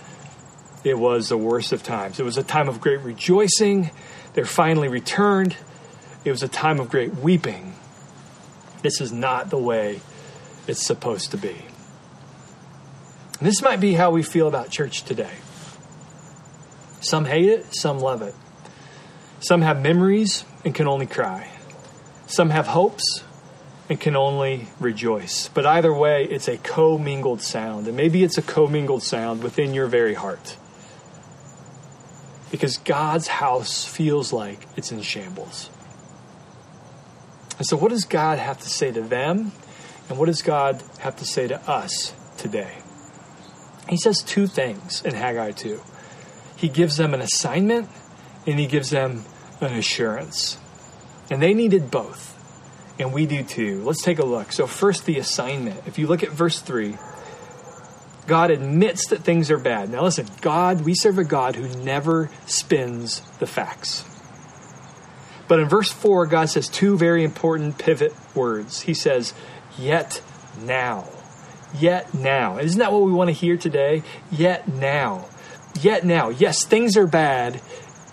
it 0.84 1.00
was 1.00 1.30
the 1.30 1.38
worst 1.38 1.74
of 1.74 1.82
times. 1.82 2.20
It 2.20 2.24
was 2.24 2.38
a 2.38 2.44
time 2.44 2.70
of 2.70 2.80
great 2.80 3.01
rejoicing. 3.01 3.89
They're 4.34 4.46
finally 4.46 4.88
returned. 4.88 5.58
It 6.24 6.30
was 6.30 6.44
a 6.44 6.48
time 6.48 6.80
of 6.80 6.89
great 6.89 7.16
weeping. 7.16 7.74
This 8.84 9.01
is 9.01 9.12
not 9.12 9.50
the 9.50 9.58
way 9.58 10.00
it's 10.68 10.86
supposed 10.86 11.32
to 11.32 11.38
be. 11.38 11.56
And 13.39 13.48
this 13.48 13.63
might 13.63 13.80
be 13.80 13.94
how 13.96 14.12
we 14.12 14.22
feel 14.22 14.48
about 14.48 14.70
church 14.70 15.04
today. 15.04 15.34
Some 17.01 17.25
hate 17.25 17.50
it, 17.50 17.74
some 17.74 18.00
love 18.00 18.22
it. 18.22 18.36
Some 19.39 19.62
have 19.62 19.82
memories 19.82 20.46
and 20.65 20.74
can 20.74 20.88
only 20.88 21.06
cry. 21.06 21.50
Some 22.25 22.50
have 22.50 22.67
hopes 22.67 23.24
and 23.89 24.00
can 24.00 24.15
only 24.15 24.67
rejoice. 24.79 25.50
But 25.50 25.65
either 25.65 25.94
way, 25.94 26.25
it's 26.25 26.48
a 26.48 26.58
commingled 26.58 27.41
sound. 27.41 27.88
And 27.88 27.96
maybe 27.96 28.24
it's 28.24 28.38
a 28.38 28.41
commingled 28.41 29.03
sound 29.03 29.44
within 29.44 29.74
your 29.74 29.88
very 29.88 30.13
heart. 30.13 30.58
Because 32.51 32.77
God's 32.77 33.27
house 33.27 33.86
feels 33.86 34.34
like 34.34 34.67
it's 34.75 34.91
in 34.91 35.01
shambles. 35.01 35.70
And 37.58 37.65
so, 37.65 37.77
what 37.77 37.89
does 37.89 38.06
God 38.06 38.39
have 38.39 38.60
to 38.60 38.70
say 38.70 38.91
to 38.91 39.01
them? 39.01 39.51
And 40.10 40.17
what 40.17 40.27
does 40.27 40.41
God 40.41 40.82
have 41.00 41.17
to 41.17 41.25
say 41.25 41.48
to 41.48 41.60
us 41.70 42.13
today? 42.38 42.77
He 43.89 43.98
says 43.98 44.22
two 44.22 44.48
things 44.48 45.01
in 45.03 45.13
Haggai 45.13 45.51
2. 45.51 45.82
He 46.56 46.70
gives 46.70 46.98
them 46.98 47.13
an 47.13 47.22
assignment 47.22 47.89
and 48.48 48.58
he 48.58 48.66
gives 48.66 48.89
them 48.89 49.25
an 49.62 49.74
assurance. 49.74 50.58
And 51.30 51.42
they 51.42 51.54
needed 51.54 51.92
both. 51.92 52.34
And 53.00 53.13
we 53.13 53.27
do 53.27 53.44
too. 53.44 53.84
Let's 53.84 54.01
take 54.01 54.18
a 54.18 54.25
look. 54.25 54.51
So, 54.51 54.66
first, 54.66 55.06
the 55.06 55.20
assignment. 55.20 55.86
If 55.86 56.00
you 56.00 56.08
look 56.08 56.24
at 56.24 56.30
verse 56.30 56.60
3, 56.62 56.98
God 58.25 58.50
admits 58.50 59.08
that 59.08 59.24
things 59.24 59.51
are 59.51 59.60
bad. 59.60 59.89
Now, 59.89 60.04
listen, 60.04 60.27
God, 60.42 60.82
we 60.82 60.96
serve 60.96 61.20
a 61.20 61.24
God 61.24 61.56
who 61.56 61.68
never 61.84 62.32
spins 62.48 63.22
the 63.39 63.46
facts. 63.46 64.04
But 65.48 65.60
in 65.60 65.70
verse 65.70 65.92
4, 65.92 66.25
God 66.25 66.50
says 66.50 66.68
two 66.68 66.98
very 66.98 67.24
important 67.24 67.77
pivot 67.77 68.13
words. 68.36 68.82
He 68.82 68.94
says, 68.94 69.34
Yet 69.77 70.22
now. 70.62 71.08
Yet 71.77 72.13
now. 72.13 72.58
Isn't 72.58 72.80
that 72.80 72.92
what 72.92 73.04
we 73.04 73.12
want 73.12 73.30
to 73.30 73.34
hear 73.34 73.58
today? 73.58 74.04
Yet 74.32 74.68
now. 74.68 75.25
Yet 75.80 76.06
now. 76.06 76.30
Yes, 76.30 76.66
things 76.66 76.98
are 76.98 77.08
bad. 77.08 77.62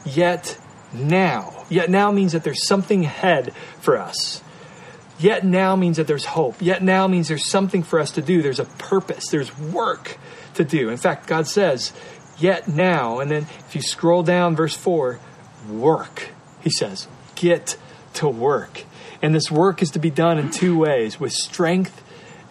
Yet 0.04 0.58
now. 0.92 1.64
Yet 1.68 1.90
now 1.90 2.12
means 2.12 2.32
that 2.32 2.44
there's 2.44 2.66
something 2.66 3.04
ahead 3.04 3.52
for 3.80 3.98
us. 3.98 4.42
Yet 5.18 5.44
now 5.44 5.76
means 5.76 5.96
that 5.96 6.06
there's 6.06 6.24
hope. 6.24 6.56
Yet 6.60 6.82
now 6.82 7.06
means 7.06 7.28
there's 7.28 7.48
something 7.48 7.82
for 7.82 8.00
us 8.00 8.10
to 8.12 8.22
do. 8.22 8.42
There's 8.42 8.58
a 8.58 8.64
purpose. 8.64 9.28
There's 9.28 9.56
work 9.58 10.18
to 10.54 10.64
do. 10.64 10.88
In 10.88 10.96
fact, 10.96 11.26
God 11.26 11.46
says, 11.46 11.92
Yet 12.38 12.68
now. 12.68 13.20
And 13.20 13.30
then 13.30 13.46
if 13.60 13.74
you 13.74 13.80
scroll 13.80 14.22
down, 14.22 14.56
verse 14.56 14.76
4, 14.76 15.20
work, 15.70 16.30
he 16.60 16.70
says 16.70 17.06
get 17.34 17.76
to 18.14 18.28
work. 18.28 18.84
And 19.22 19.34
this 19.34 19.50
work 19.50 19.82
is 19.82 19.90
to 19.92 19.98
be 19.98 20.10
done 20.10 20.38
in 20.38 20.50
two 20.50 20.78
ways 20.78 21.18
with 21.18 21.32
strength 21.32 22.02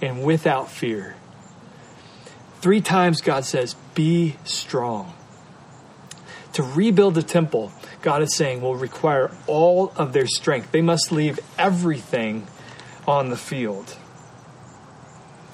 and 0.02 0.24
without 0.24 0.70
fear. 0.70 1.16
Three 2.62 2.82
times 2.82 3.22
God 3.22 3.46
says, 3.46 3.76
Be 3.94 4.38
strong. 4.44 5.14
To 6.54 6.64
rebuild 6.64 7.16
the 7.16 7.24
temple, 7.24 7.72
God 8.02 8.22
is 8.22 8.36
saying, 8.36 8.62
will 8.62 8.76
require 8.76 9.32
all 9.48 9.92
of 9.96 10.14
their 10.14 10.28
strength. 10.28 10.72
They 10.72 10.82
must 10.82 11.12
leave 11.12 11.40
everything 11.58 12.48
on 13.08 13.30
the 13.30 13.38
field. 13.38 13.98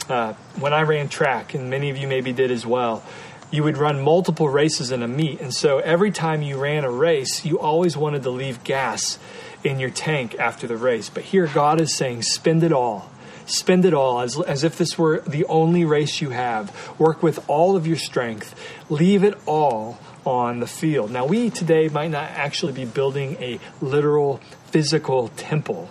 Uh, 0.09 0.33
when 0.59 0.73
I 0.73 0.81
ran 0.81 1.07
track, 1.07 1.53
and 1.53 1.69
many 1.69 1.89
of 1.89 1.97
you 1.97 2.07
maybe 2.07 2.33
did 2.33 2.51
as 2.51 2.65
well, 2.65 3.03
you 3.51 3.63
would 3.63 3.77
run 3.77 4.01
multiple 4.01 4.49
races 4.49 4.91
in 4.91 5.01
a 5.01 5.07
meet. 5.07 5.39
And 5.39 5.53
so 5.53 5.79
every 5.79 6.11
time 6.11 6.41
you 6.41 6.57
ran 6.57 6.83
a 6.83 6.91
race, 6.91 7.45
you 7.45 7.59
always 7.59 7.95
wanted 7.95 8.23
to 8.23 8.29
leave 8.29 8.63
gas 8.63 9.17
in 9.63 9.79
your 9.79 9.89
tank 9.89 10.35
after 10.39 10.67
the 10.67 10.77
race. 10.77 11.09
But 11.09 11.23
here 11.23 11.47
God 11.47 11.79
is 11.81 11.95
saying, 11.95 12.23
spend 12.23 12.63
it 12.63 12.71
all. 12.71 13.09
Spend 13.49 13.83
it 13.83 13.93
all 13.95 14.21
as, 14.21 14.39
as 14.39 14.63
if 14.63 14.77
this 14.77 14.97
were 14.97 15.21
the 15.21 15.43
only 15.45 15.83
race 15.83 16.21
you 16.21 16.29
have. 16.29 16.71
Work 16.99 17.23
with 17.23 17.43
all 17.49 17.75
of 17.75 17.87
your 17.87 17.97
strength. 17.97 18.53
Leave 18.89 19.23
it 19.23 19.35
all 19.47 19.97
on 20.23 20.59
the 20.59 20.67
field. 20.67 21.09
Now, 21.09 21.25
we 21.25 21.49
today 21.49 21.87
might 21.89 22.11
not 22.11 22.29
actually 22.29 22.73
be 22.73 22.85
building 22.85 23.37
a 23.39 23.59
literal 23.81 24.39
physical 24.67 25.29
temple, 25.29 25.89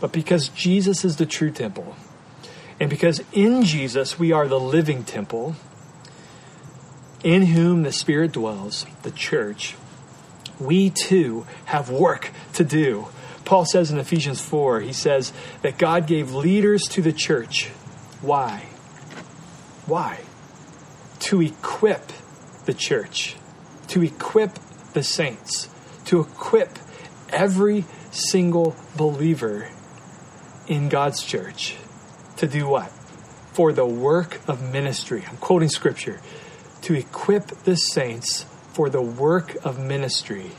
but 0.00 0.12
because 0.12 0.48
Jesus 0.50 1.04
is 1.04 1.16
the 1.16 1.26
true 1.26 1.50
temple, 1.50 1.96
and 2.78 2.88
because 2.88 3.22
in 3.32 3.64
Jesus 3.64 4.18
we 4.18 4.30
are 4.30 4.46
the 4.46 4.60
living 4.60 5.02
temple, 5.02 5.56
in 7.24 7.46
whom 7.46 7.82
the 7.82 7.90
Spirit 7.90 8.32
dwells, 8.32 8.86
the 9.02 9.10
church, 9.10 9.74
we 10.60 10.90
too 10.90 11.46
have 11.66 11.90
work 11.90 12.30
to 12.52 12.62
do. 12.62 13.08
Paul 13.46 13.64
says 13.64 13.90
in 13.90 13.98
Ephesians 13.98 14.40
4, 14.40 14.80
he 14.80 14.92
says 14.92 15.32
that 15.62 15.78
God 15.78 16.06
gave 16.06 16.34
leaders 16.34 16.82
to 16.90 17.00
the 17.00 17.12
church. 17.12 17.68
Why? 18.20 18.66
Why? 19.86 20.20
To 21.20 21.40
equip 21.40 22.12
the 22.66 22.74
church, 22.74 23.36
to 23.88 24.02
equip 24.02 24.58
the 24.92 25.02
saints, 25.02 25.70
to 26.06 26.20
equip 26.20 26.78
every 27.30 27.84
single 28.10 28.76
believer 28.96 29.68
in 30.66 30.88
God's 30.88 31.22
church 31.22 31.76
to 32.38 32.46
do 32.46 32.66
what? 32.68 32.90
For 33.52 33.72
the 33.72 33.86
work 33.86 34.40
of 34.48 34.72
ministry. 34.72 35.24
I'm 35.26 35.36
quoting 35.36 35.68
scripture 35.68 36.20
to 36.82 36.94
equip 36.94 37.46
the 37.64 37.76
saints 37.76 38.44
for 38.72 38.90
the 38.90 39.00
work 39.00 39.56
of 39.64 39.78
ministry, 39.78 40.50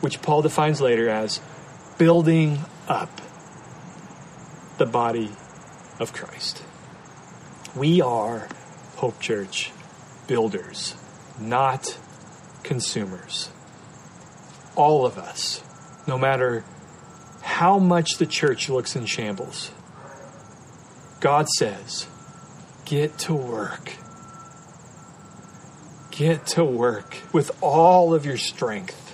which 0.00 0.20
Paul 0.22 0.42
defines 0.42 0.80
later 0.80 1.08
as 1.08 1.40
building 1.98 2.58
up 2.88 3.20
the 4.78 4.86
body 4.86 5.30
of 5.98 6.12
Christ. 6.12 6.62
We 7.76 8.00
are 8.00 8.48
Hope 8.96 9.20
Church 9.20 9.72
builders, 10.26 10.94
not 11.40 11.98
consumers. 12.62 13.50
All 14.76 15.04
of 15.04 15.18
us, 15.18 15.62
no 16.06 16.16
matter 16.16 16.64
how 17.42 17.78
much 17.78 18.18
the 18.18 18.26
church 18.26 18.68
looks 18.68 18.94
in 18.94 19.06
shambles, 19.06 19.72
God 21.20 21.48
says, 21.48 22.06
get 22.84 23.18
to 23.18 23.34
work 23.34 23.92
Get 26.18 26.48
to 26.48 26.64
work 26.64 27.18
with 27.32 27.56
all 27.62 28.12
of 28.12 28.26
your 28.26 28.38
strength. 28.38 29.07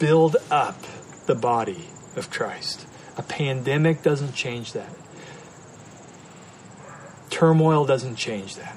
Build 0.00 0.36
up 0.50 0.76
the 1.26 1.36
body 1.36 1.88
of 2.16 2.28
Christ. 2.30 2.88
A 3.16 3.22
pandemic 3.22 4.02
doesn't 4.02 4.34
change 4.34 4.72
that. 4.72 4.92
Turmoil 7.30 7.86
doesn't 7.86 8.16
change 8.16 8.56
that. 8.56 8.76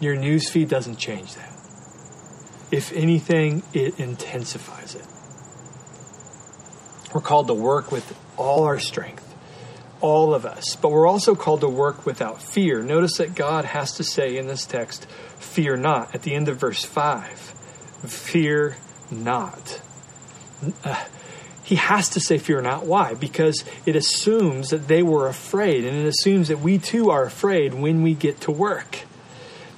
Your 0.00 0.14
newsfeed 0.14 0.68
doesn't 0.68 0.96
change 0.96 1.34
that. 1.36 1.52
If 2.70 2.92
anything, 2.92 3.62
it 3.72 3.98
intensifies 3.98 4.94
it. 4.94 5.06
We're 7.14 7.22
called 7.22 7.46
to 7.46 7.54
work 7.54 7.90
with 7.90 8.14
all 8.36 8.64
our 8.64 8.78
strength 8.78 9.26
all 10.00 10.34
of 10.34 10.44
us. 10.44 10.76
But 10.76 10.90
we're 10.90 11.06
also 11.06 11.34
called 11.34 11.60
to 11.60 11.68
work 11.68 12.06
without 12.06 12.42
fear. 12.42 12.82
Notice 12.82 13.18
that 13.18 13.34
God 13.34 13.64
has 13.64 13.92
to 13.92 14.04
say 14.04 14.36
in 14.36 14.46
this 14.46 14.66
text, 14.66 15.06
fear 15.38 15.76
not, 15.76 16.14
at 16.14 16.22
the 16.22 16.34
end 16.34 16.48
of 16.48 16.58
verse 16.58 16.84
5. 16.84 17.30
Fear 18.06 18.76
not. 19.10 19.80
Uh, 20.84 21.04
he 21.64 21.74
has 21.74 22.08
to 22.10 22.20
say, 22.20 22.38
Fear 22.38 22.62
not. 22.62 22.86
Why? 22.86 23.14
Because 23.14 23.64
it 23.84 23.96
assumes 23.96 24.70
that 24.70 24.86
they 24.86 25.02
were 25.02 25.26
afraid, 25.26 25.84
and 25.84 25.96
it 25.96 26.06
assumes 26.06 26.48
that 26.48 26.60
we 26.60 26.78
too 26.78 27.10
are 27.10 27.24
afraid 27.24 27.74
when 27.74 28.02
we 28.02 28.14
get 28.14 28.40
to 28.42 28.52
work. 28.52 29.00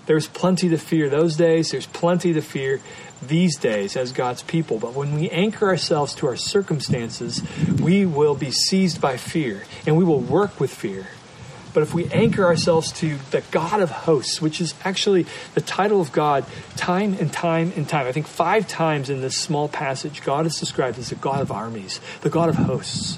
There's 0.07 0.27
plenty 0.27 0.69
to 0.71 0.79
fear 0.79 1.09
those 1.09 1.37
days, 1.37 1.71
there's 1.71 1.87
plenty 1.87 2.33
to 2.33 2.41
fear 2.41 2.81
these 3.21 3.57
days 3.57 3.97
as 3.97 4.13
God's 4.13 4.43
people. 4.43 4.79
But 4.79 4.95
when 4.95 5.15
we 5.15 5.29
anchor 5.31 5.67
ourselves 5.67 6.15
to 6.17 6.27
our 6.27 6.37
circumstances, 6.37 7.43
we 7.81 8.07
will 8.07 8.35
be 8.35 8.51
seized 8.51 9.01
by 9.01 9.17
fear, 9.17 9.65
and 9.87 9.97
we 9.97 10.05
will 10.05 10.21
work 10.21 10.61
with 10.61 10.73
fear. 10.73 11.07
But 11.75 11.83
if 11.83 11.95
we 11.95 12.09
anchor 12.11 12.45
ourselves 12.45 12.93
to 12.93 13.17
the 13.31 13.43
God 13.51 13.81
of 13.81 13.91
hosts, 13.91 14.41
which 14.41 14.61
is 14.61 14.75
actually 14.85 15.27
the 15.55 15.61
title 15.61 16.01
of 16.01 16.13
God 16.13 16.45
time 16.77 17.15
and 17.15 17.33
time 17.33 17.73
and 17.77 17.89
time, 17.89 18.07
I 18.07 18.13
think 18.13 18.27
five 18.27 18.67
times 18.67 19.11
in 19.11 19.21
this 19.21 19.37
small 19.37 19.69
passage, 19.69 20.23
God 20.23 20.47
is 20.47 20.57
described 20.57 20.99
as 20.99 21.11
the 21.11 21.15
God 21.15 21.41
of 21.41 21.53
armies, 21.53 22.01
the 22.23 22.31
God 22.31 22.49
of 22.49 22.57
hosts. 22.57 23.17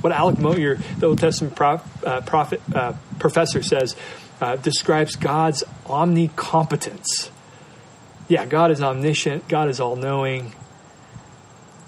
What 0.00 0.12
Alec 0.12 0.38
Motyer, 0.38 0.78
the 0.98 1.06
Old 1.06 1.18
Testament 1.18 1.54
prof, 1.54 1.82
uh, 2.04 2.20
prophet, 2.22 2.60
uh, 2.74 2.94
professor, 3.18 3.62
says 3.62 3.96
uh, 4.40 4.56
describes 4.56 5.16
God's 5.16 5.62
omnicompetence. 5.86 7.30
Yeah, 8.28 8.46
God 8.46 8.70
is 8.70 8.80
omniscient, 8.80 9.48
God 9.48 9.68
is 9.68 9.80
all 9.80 9.96
knowing. 9.96 10.52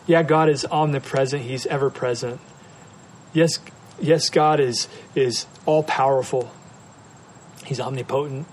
Yeah, 0.07 0.23
God 0.23 0.49
is 0.49 0.65
omnipresent, 0.65 1.43
He's 1.43 1.67
ever 1.67 1.91
present. 1.91 2.41
Yes, 3.33 3.59
yes, 4.01 4.29
God 4.31 4.61
is, 4.61 4.89
is 5.15 5.47
all 5.65 5.83
powerful, 5.83 6.51
He's 7.65 7.81
omnipotent. 7.81 8.47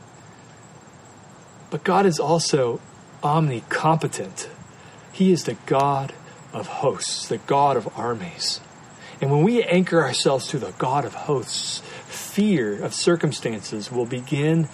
But 1.69 1.83
God 1.83 2.05
is 2.05 2.19
also 2.19 2.79
omnicompetent. 3.23 4.47
He 5.11 5.31
is 5.31 5.45
the 5.45 5.57
God 5.65 6.13
of 6.51 6.67
hosts, 6.67 7.27
the 7.27 7.37
God 7.39 7.77
of 7.77 7.97
armies. 7.97 8.59
And 9.21 9.31
when 9.31 9.43
we 9.43 9.63
anchor 9.63 10.01
ourselves 10.01 10.47
to 10.49 10.59
the 10.59 10.71
God 10.77 11.05
of 11.05 11.13
hosts, 11.13 11.79
fear 12.07 12.83
of 12.83 12.93
circumstances 12.93 13.91
will 13.91 14.05
begin 14.05 14.67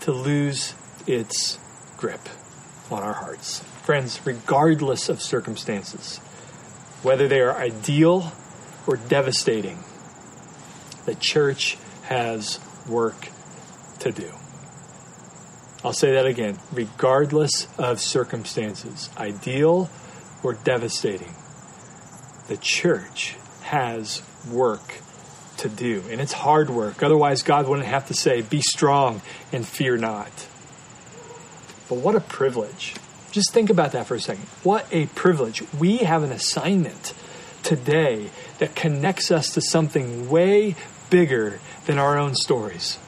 to 0.00 0.12
lose 0.12 0.74
its 1.06 1.58
grip 1.96 2.20
on 2.90 3.02
our 3.02 3.14
hearts. 3.14 3.60
Friends, 3.82 4.20
regardless 4.24 5.08
of 5.08 5.20
circumstances, 5.20 6.18
whether 7.02 7.28
they 7.28 7.40
are 7.40 7.56
ideal 7.56 8.32
or 8.86 8.96
devastating, 8.96 9.78
the 11.10 11.16
church 11.16 11.76
has 12.04 12.60
work 12.88 13.28
to 13.98 14.12
do. 14.12 14.30
I'll 15.82 15.92
say 15.92 16.12
that 16.12 16.24
again. 16.24 16.56
Regardless 16.72 17.66
of 17.78 18.00
circumstances, 18.00 19.10
ideal 19.16 19.90
or 20.44 20.54
devastating, 20.54 21.34
the 22.46 22.56
church 22.58 23.34
has 23.62 24.22
work 24.48 25.00
to 25.56 25.68
do. 25.68 26.04
And 26.10 26.20
it's 26.20 26.32
hard 26.32 26.70
work. 26.70 27.02
Otherwise, 27.02 27.42
God 27.42 27.66
wouldn't 27.66 27.88
have 27.88 28.06
to 28.06 28.14
say, 28.14 28.42
Be 28.42 28.60
strong 28.60 29.20
and 29.52 29.66
fear 29.66 29.96
not. 29.96 30.46
But 31.88 31.96
what 31.96 32.14
a 32.14 32.20
privilege. 32.20 32.94
Just 33.32 33.52
think 33.52 33.68
about 33.68 33.92
that 33.92 34.06
for 34.06 34.14
a 34.14 34.20
second. 34.20 34.44
What 34.62 34.86
a 34.92 35.06
privilege. 35.06 35.64
We 35.76 35.98
have 35.98 36.22
an 36.22 36.30
assignment 36.30 37.14
today 37.64 38.30
that 38.58 38.76
connects 38.76 39.32
us 39.32 39.54
to 39.54 39.60
something 39.60 40.30
way 40.30 40.76
bigger 41.10 41.60
than 41.86 41.98
our 41.98 42.16
own 42.16 42.34
stories. 42.34 42.98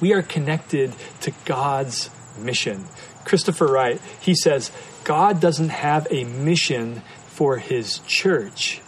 We 0.00 0.12
are 0.12 0.22
connected 0.22 0.94
to 1.20 1.32
God's 1.44 2.10
mission. 2.38 2.86
Christopher 3.24 3.66
Wright, 3.66 4.00
he 4.20 4.34
says, 4.34 4.72
God 5.04 5.40
doesn't 5.40 5.68
have 5.68 6.06
a 6.10 6.24
mission 6.24 7.02
for 7.28 7.58
his 7.58 7.98
church. 8.06 8.80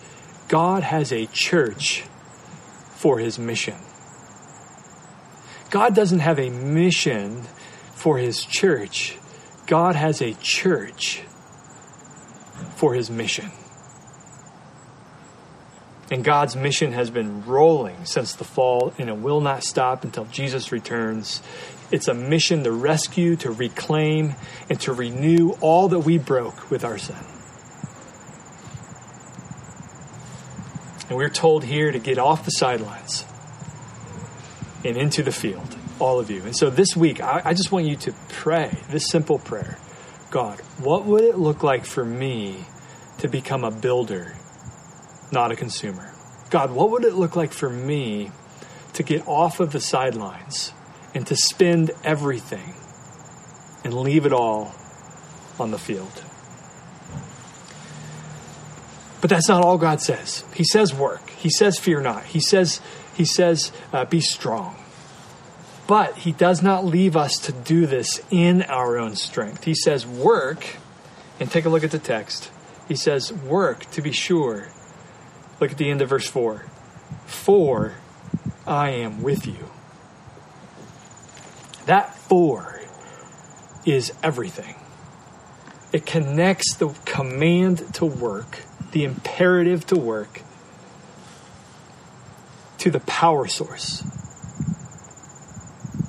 God 0.48 0.82
has 0.82 1.12
a 1.12 1.26
church 1.26 2.04
for 2.90 3.18
his 3.18 3.38
mission. 3.38 3.76
God 5.70 5.94
doesn't 5.94 6.20
have 6.20 6.38
a 6.38 6.50
mission 6.50 7.42
for 7.94 8.18
his 8.18 8.44
church. 8.44 9.18
God 9.66 9.96
has 9.96 10.20
a 10.20 10.34
church 10.34 11.22
for 12.76 12.94
his 12.94 13.10
mission. 13.10 13.50
And 16.14 16.22
God's 16.22 16.54
mission 16.54 16.92
has 16.92 17.10
been 17.10 17.44
rolling 17.44 18.04
since 18.04 18.34
the 18.34 18.44
fall, 18.44 18.94
and 18.98 19.08
it 19.08 19.16
will 19.16 19.40
not 19.40 19.64
stop 19.64 20.04
until 20.04 20.26
Jesus 20.26 20.70
returns. 20.70 21.42
It's 21.90 22.06
a 22.06 22.14
mission 22.14 22.62
to 22.62 22.70
rescue, 22.70 23.34
to 23.34 23.50
reclaim, 23.50 24.36
and 24.70 24.78
to 24.82 24.92
renew 24.92 25.56
all 25.60 25.88
that 25.88 25.98
we 25.98 26.18
broke 26.18 26.70
with 26.70 26.84
our 26.84 26.98
sin. 26.98 27.16
And 31.08 31.18
we're 31.18 31.28
told 31.28 31.64
here 31.64 31.90
to 31.90 31.98
get 31.98 32.16
off 32.16 32.44
the 32.44 32.52
sidelines 32.52 33.24
and 34.84 34.96
into 34.96 35.24
the 35.24 35.32
field, 35.32 35.76
all 35.98 36.20
of 36.20 36.30
you. 36.30 36.42
And 36.42 36.56
so 36.56 36.70
this 36.70 36.94
week, 36.94 37.20
I, 37.20 37.42
I 37.46 37.54
just 37.54 37.72
want 37.72 37.86
you 37.86 37.96
to 37.96 38.14
pray 38.28 38.70
this 38.88 39.08
simple 39.08 39.40
prayer 39.40 39.78
God, 40.30 40.60
what 40.78 41.06
would 41.06 41.24
it 41.24 41.38
look 41.38 41.64
like 41.64 41.84
for 41.84 42.04
me 42.04 42.66
to 43.18 43.26
become 43.26 43.64
a 43.64 43.72
builder 43.72 44.36
not 45.32 45.52
a 45.52 45.56
consumer. 45.56 46.12
God, 46.50 46.70
what 46.70 46.90
would 46.90 47.04
it 47.04 47.14
look 47.14 47.36
like 47.36 47.52
for 47.52 47.68
me 47.68 48.30
to 48.92 49.02
get 49.02 49.26
off 49.26 49.60
of 49.60 49.72
the 49.72 49.80
sidelines 49.80 50.72
and 51.14 51.26
to 51.26 51.36
spend 51.36 51.90
everything 52.04 52.74
and 53.82 53.94
leave 53.94 54.26
it 54.26 54.32
all 54.32 54.74
on 55.58 55.70
the 55.70 55.78
field? 55.78 56.22
But 59.20 59.30
that's 59.30 59.48
not 59.48 59.64
all 59.64 59.78
God 59.78 60.02
says. 60.02 60.44
He 60.54 60.64
says 60.64 60.94
work. 60.94 61.30
He 61.30 61.48
says 61.48 61.78
fear 61.78 62.00
not. 62.00 62.24
He 62.24 62.40
says 62.40 62.80
he 63.14 63.24
says 63.24 63.72
uh, 63.92 64.04
be 64.04 64.20
strong. 64.20 64.76
But 65.86 66.16
he 66.18 66.32
does 66.32 66.62
not 66.62 66.84
leave 66.84 67.16
us 67.16 67.38
to 67.38 67.52
do 67.52 67.86
this 67.86 68.20
in 68.30 68.62
our 68.62 68.98
own 68.98 69.16
strength. 69.16 69.64
He 69.64 69.74
says 69.74 70.06
work, 70.06 70.76
and 71.40 71.50
take 71.50 71.64
a 71.64 71.68
look 71.68 71.84
at 71.84 71.90
the 71.90 71.98
text. 71.98 72.50
He 72.86 72.96
says 72.96 73.32
work 73.32 73.90
to 73.92 74.02
be 74.02 74.12
sure 74.12 74.68
Look 75.60 75.70
at 75.72 75.78
the 75.78 75.90
end 75.90 76.02
of 76.02 76.08
verse 76.08 76.28
4. 76.28 76.66
For 77.26 77.94
I 78.66 78.90
am 78.90 79.22
with 79.22 79.46
you. 79.46 79.70
That 81.86 82.14
for 82.14 82.80
is 83.84 84.12
everything. 84.22 84.74
It 85.92 86.06
connects 86.06 86.74
the 86.76 86.88
command 87.04 87.94
to 87.94 88.04
work, 88.04 88.60
the 88.92 89.04
imperative 89.04 89.86
to 89.88 89.96
work, 89.96 90.42
to 92.78 92.90
the 92.90 93.00
power 93.00 93.46
source 93.46 94.02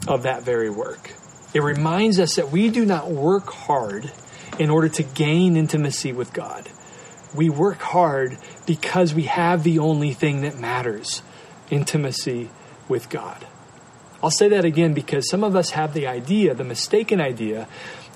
of 0.08 0.23
that 0.23 0.43
very 0.43 0.69
work. 0.69 1.13
It 1.53 1.62
reminds 1.62 2.19
us 2.19 2.36
that 2.36 2.51
we 2.51 2.69
do 2.69 2.86
not 2.86 3.12
work 3.12 3.49
hard 3.49 4.12
in 4.60 4.69
order 4.69 4.89
to 4.89 5.03
gain 5.03 5.55
intimacy 5.55 6.12
with 6.12 6.34
God. 6.34 6.69
We 7.36 7.50
work 7.50 7.82
hard 7.82 8.38
because 8.65 9.13
we 9.13 9.24
have 9.24 9.63
the 9.63 9.80
only 9.80 10.13
thing 10.13 10.41
that 10.41 10.58
matters 10.58 11.21
intimacy 11.69 12.50
with 12.88 13.10
God. 13.10 13.45
I'll 14.24 14.32
say 14.32 14.50
that 14.50 14.65
again 14.65 14.93
because 14.93 15.30
some 15.30 15.43
of 15.43 15.56
us 15.56 15.71
have 15.71 15.93
the 15.93 16.08
idea, 16.08 16.54
the 16.54 16.63
mistaken 16.63 17.21
idea, 17.21 17.67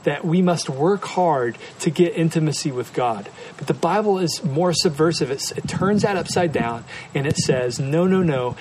that 0.03 0.25
we 0.25 0.41
must 0.41 0.69
work 0.69 1.03
hard 1.03 1.57
to 1.79 1.89
get 1.89 2.15
intimacy 2.15 2.71
with 2.71 2.93
God. 2.93 3.29
But 3.57 3.67
the 3.67 3.73
Bible 3.73 4.17
is 4.17 4.43
more 4.43 4.73
subversive. 4.73 5.29
It's, 5.29 5.51
it 5.51 5.67
turns 5.67 6.03
that 6.03 6.15
upside 6.15 6.53
down 6.53 6.85
and 7.13 7.27
it 7.27 7.37
says, 7.37 7.79
no, 7.79 8.07
no, 8.07 8.23
no. 8.23 8.55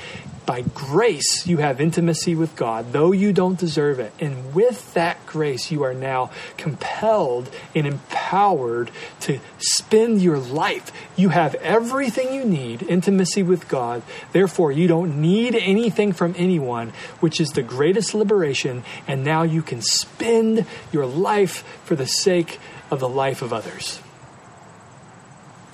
By 0.49 0.63
grace, 0.63 1.47
you 1.47 1.59
have 1.59 1.79
intimacy 1.79 2.35
with 2.35 2.57
God, 2.57 2.95
though 2.95 3.13
you 3.13 3.35
don't 3.35 3.59
deserve 3.59 4.01
it. 4.01 4.15
And 4.19 4.55
with 4.55 4.95
that 4.95 5.27
grace, 5.27 5.71
you 5.71 5.83
are 5.83 5.93
now 5.93 6.31
compelled 6.57 7.51
and 7.75 7.87
empowered 7.87 8.91
to 9.21 9.41
spend 9.59 10.23
your 10.23 10.39
life. 10.39 10.91
You 11.17 11.29
have 11.29 11.55
everything 11.57 12.33
you 12.33 12.47
need 12.47 12.83
intimacy 12.83 13.43
with 13.43 13.69
God. 13.69 14.03
Therefore, 14.33 14.73
you 14.73 14.89
don't 14.89 15.21
need 15.21 15.55
anything 15.55 16.15
from 16.15 16.35
anyone, 16.39 16.95
which 17.21 17.43
is 17.43 17.51
the 17.51 17.63
greatest 17.63 18.15
liberation. 18.15 18.85
And 19.07 19.23
now 19.23 19.43
you 19.43 19.61
can 19.61 19.83
spend 19.83 20.65
your 20.91 21.05
life 21.05 21.63
for 21.85 21.95
the 21.95 22.07
sake 22.07 22.59
of 22.91 23.01
the 23.01 23.09
life 23.09 23.43
of 23.43 23.53
others. 23.53 24.01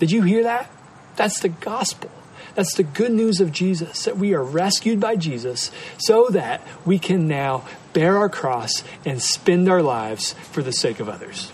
Did 0.00 0.10
you 0.10 0.22
hear 0.22 0.42
that? 0.42 0.68
That's 1.14 1.38
the 1.38 1.50
gospel. 1.50 2.10
That's 2.54 2.74
the 2.74 2.82
good 2.84 3.12
news 3.12 3.40
of 3.40 3.52
Jesus, 3.52 4.04
that 4.04 4.16
we 4.16 4.32
are 4.32 4.42
rescued 4.42 5.00
by 5.00 5.16
Jesus 5.16 5.70
so 5.98 6.28
that 6.28 6.62
we 6.84 6.98
can 6.98 7.26
now 7.26 7.64
bear 7.92 8.16
our 8.16 8.28
cross 8.28 8.84
and 9.04 9.20
spend 9.20 9.68
our 9.68 9.82
lives 9.82 10.34
for 10.52 10.62
the 10.62 10.72
sake 10.72 11.00
of 11.00 11.08
others. 11.08 11.52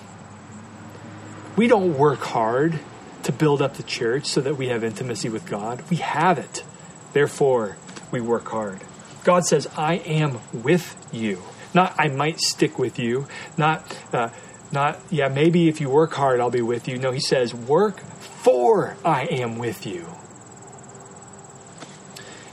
We 1.56 1.66
don't 1.66 1.96
work 1.96 2.20
hard 2.20 2.78
to 3.22 3.32
build 3.32 3.60
up 3.60 3.74
the 3.74 3.82
church 3.82 4.26
so 4.26 4.40
that 4.40 4.56
we 4.56 4.68
have 4.68 4.84
intimacy 4.84 5.28
with 5.28 5.46
God. 5.46 5.82
We 5.90 5.96
have 5.96 6.38
it. 6.38 6.64
Therefore, 7.12 7.76
we 8.10 8.20
work 8.20 8.48
hard. 8.48 8.80
God 9.24 9.44
says, 9.44 9.68
I 9.76 9.96
am 9.96 10.40
with 10.52 10.96
you. 11.12 11.42
Not, 11.74 11.94
I 11.98 12.08
might 12.08 12.40
stick 12.40 12.78
with 12.78 12.98
you. 12.98 13.26
Not, 13.56 13.84
uh, 14.12 14.30
not, 14.72 14.98
yeah, 15.10 15.28
maybe 15.28 15.68
if 15.68 15.80
you 15.80 15.90
work 15.90 16.12
hard, 16.12 16.40
I'll 16.40 16.50
be 16.50 16.62
with 16.62 16.88
you. 16.88 16.98
No, 16.98 17.10
he 17.10 17.20
says, 17.20 17.54
work 17.54 18.00
for 18.00 18.96
I 19.04 19.24
am 19.26 19.58
with 19.58 19.86
you. 19.86 20.06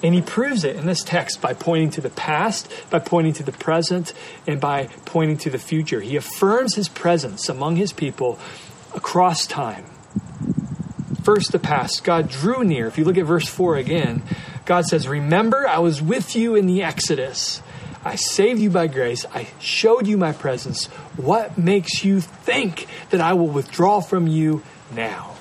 And 0.08 0.16
he 0.16 0.22
proves 0.22 0.64
it 0.64 0.78
in 0.78 0.86
this 0.86 1.04
text 1.04 1.42
by 1.42 1.54
pointing 1.54 1.90
to 1.90 2.02
the 2.02 2.10
past, 2.10 2.72
by 2.90 3.00
pointing 3.00 3.34
to 3.34 3.44
the 3.44 3.52
present, 3.52 4.14
and 4.48 4.58
by 4.58 4.86
pointing 5.04 5.36
to 5.40 5.50
the 5.50 5.58
future. 5.58 6.00
He 6.00 6.16
affirms 6.16 6.76
his 6.76 6.88
presence 6.88 7.50
among 7.50 7.76
his 7.76 7.92
people 7.92 8.40
across 8.96 9.46
time. 9.46 9.84
First, 11.24 11.52
the 11.52 11.60
past. 11.60 12.06
God 12.06 12.30
drew 12.30 12.64
near. 12.64 12.88
If 12.88 12.98
you 12.98 13.04
look 13.04 13.18
at 13.18 13.26
verse 13.26 13.50
4 13.50 13.76
again, 13.76 14.24
God 14.64 14.86
says, 14.86 15.10
Remember, 15.10 15.68
I 15.68 15.80
was 15.80 16.02
with 16.02 16.38
you 16.38 16.56
in 16.56 16.68
the 16.68 16.84
Exodus. 16.84 17.62
I 18.06 18.16
saved 18.16 18.62
you 18.62 18.70
by 18.70 18.88
grace. 18.88 19.26
I 19.36 19.50
showed 19.60 20.08
you 20.08 20.16
my 20.16 20.32
presence. 20.32 20.86
What 21.18 21.58
makes 21.58 22.06
you 22.06 22.22
think 22.22 22.88
that 23.10 23.20
I 23.20 23.34
will 23.34 23.50
withdraw 23.50 24.00
from 24.00 24.26
you 24.26 24.64
now? 24.96 25.36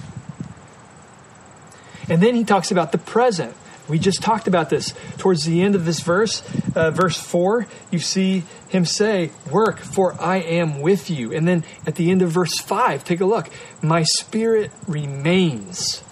And 2.08 2.20
then 2.20 2.34
he 2.34 2.42
talks 2.42 2.72
about 2.72 2.90
the 2.90 2.98
present. 2.98 3.56
We 3.88 3.98
just 3.98 4.22
talked 4.22 4.48
about 4.48 4.70
this. 4.70 4.94
Towards 5.18 5.44
the 5.44 5.62
end 5.62 5.74
of 5.74 5.84
this 5.84 6.00
verse, 6.00 6.42
uh, 6.74 6.90
verse 6.90 7.18
4, 7.18 7.66
you 7.90 7.98
see 7.98 8.44
him 8.68 8.84
say, 8.84 9.30
Work, 9.50 9.78
for 9.78 10.20
I 10.20 10.38
am 10.38 10.80
with 10.80 11.10
you. 11.10 11.32
And 11.32 11.46
then 11.46 11.64
at 11.86 11.94
the 11.94 12.10
end 12.10 12.22
of 12.22 12.30
verse 12.30 12.58
5, 12.58 13.04
take 13.04 13.20
a 13.20 13.26
look. 13.26 13.48
My 13.82 14.02
spirit 14.02 14.70
remains 14.88 16.02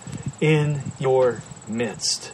in 0.40 0.82
your 0.98 1.42
midst. 1.66 2.32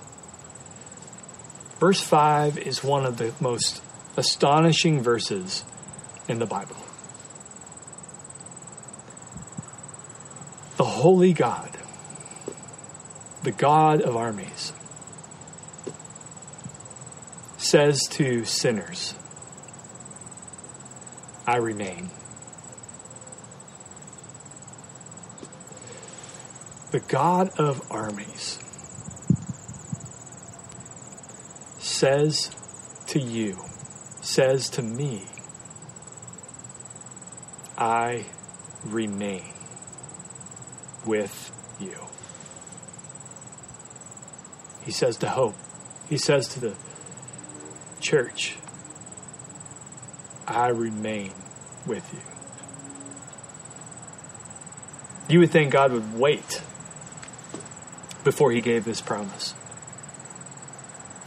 Verse 1.78 2.00
5 2.02 2.58
is 2.58 2.84
one 2.84 3.06
of 3.06 3.16
the 3.16 3.32
most 3.40 3.82
astonishing 4.16 5.02
verses 5.02 5.64
in 6.28 6.38
the 6.38 6.46
Bible. 6.46 6.76
The 10.76 10.84
holy 10.84 11.32
God, 11.32 11.70
the 13.42 13.52
God 13.52 14.02
of 14.02 14.16
armies, 14.16 14.59
says 17.70 18.00
to 18.10 18.44
sinners, 18.44 19.14
I 21.46 21.58
remain. 21.58 22.10
The 26.90 26.98
God 26.98 27.50
of 27.60 27.80
armies 27.92 28.58
says 31.78 32.50
to 33.06 33.20
you, 33.20 33.56
says 34.20 34.68
to 34.70 34.82
me, 34.82 35.22
I 37.78 38.24
remain 38.84 39.44
with 41.06 41.52
you. 41.78 41.94
He 44.82 44.90
says 44.90 45.18
to 45.18 45.28
hope. 45.28 45.54
He 46.08 46.18
says 46.18 46.48
to 46.48 46.60
the 46.60 46.74
church, 48.10 48.56
I 50.48 50.68
remain 50.68 51.30
with 51.86 52.12
you. 52.12 52.18
You 55.32 55.38
would 55.38 55.50
think 55.52 55.70
God 55.70 55.92
would 55.92 56.18
wait 56.18 56.60
before 58.24 58.50
he 58.50 58.60
gave 58.60 58.84
this 58.84 59.00
promise 59.00 59.54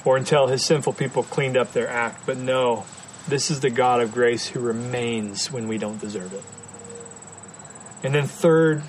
or 0.03 0.17
until 0.17 0.47
his 0.47 0.65
sinful 0.65 0.91
people 0.91 1.23
cleaned 1.23 1.55
up 1.55 1.71
their 1.71 1.87
act. 1.87 2.25
But 2.25 2.37
no, 2.37 2.83
this 3.29 3.49
is 3.49 3.61
the 3.61 3.69
God 3.69 4.01
of 4.01 4.11
grace 4.11 4.47
who 4.47 4.59
remains 4.59 5.49
when 5.49 5.69
we 5.69 5.77
don't 5.77 6.01
deserve 6.01 6.33
it. 6.33 6.43
And 8.03 8.13
then, 8.13 8.27
third, 8.27 8.83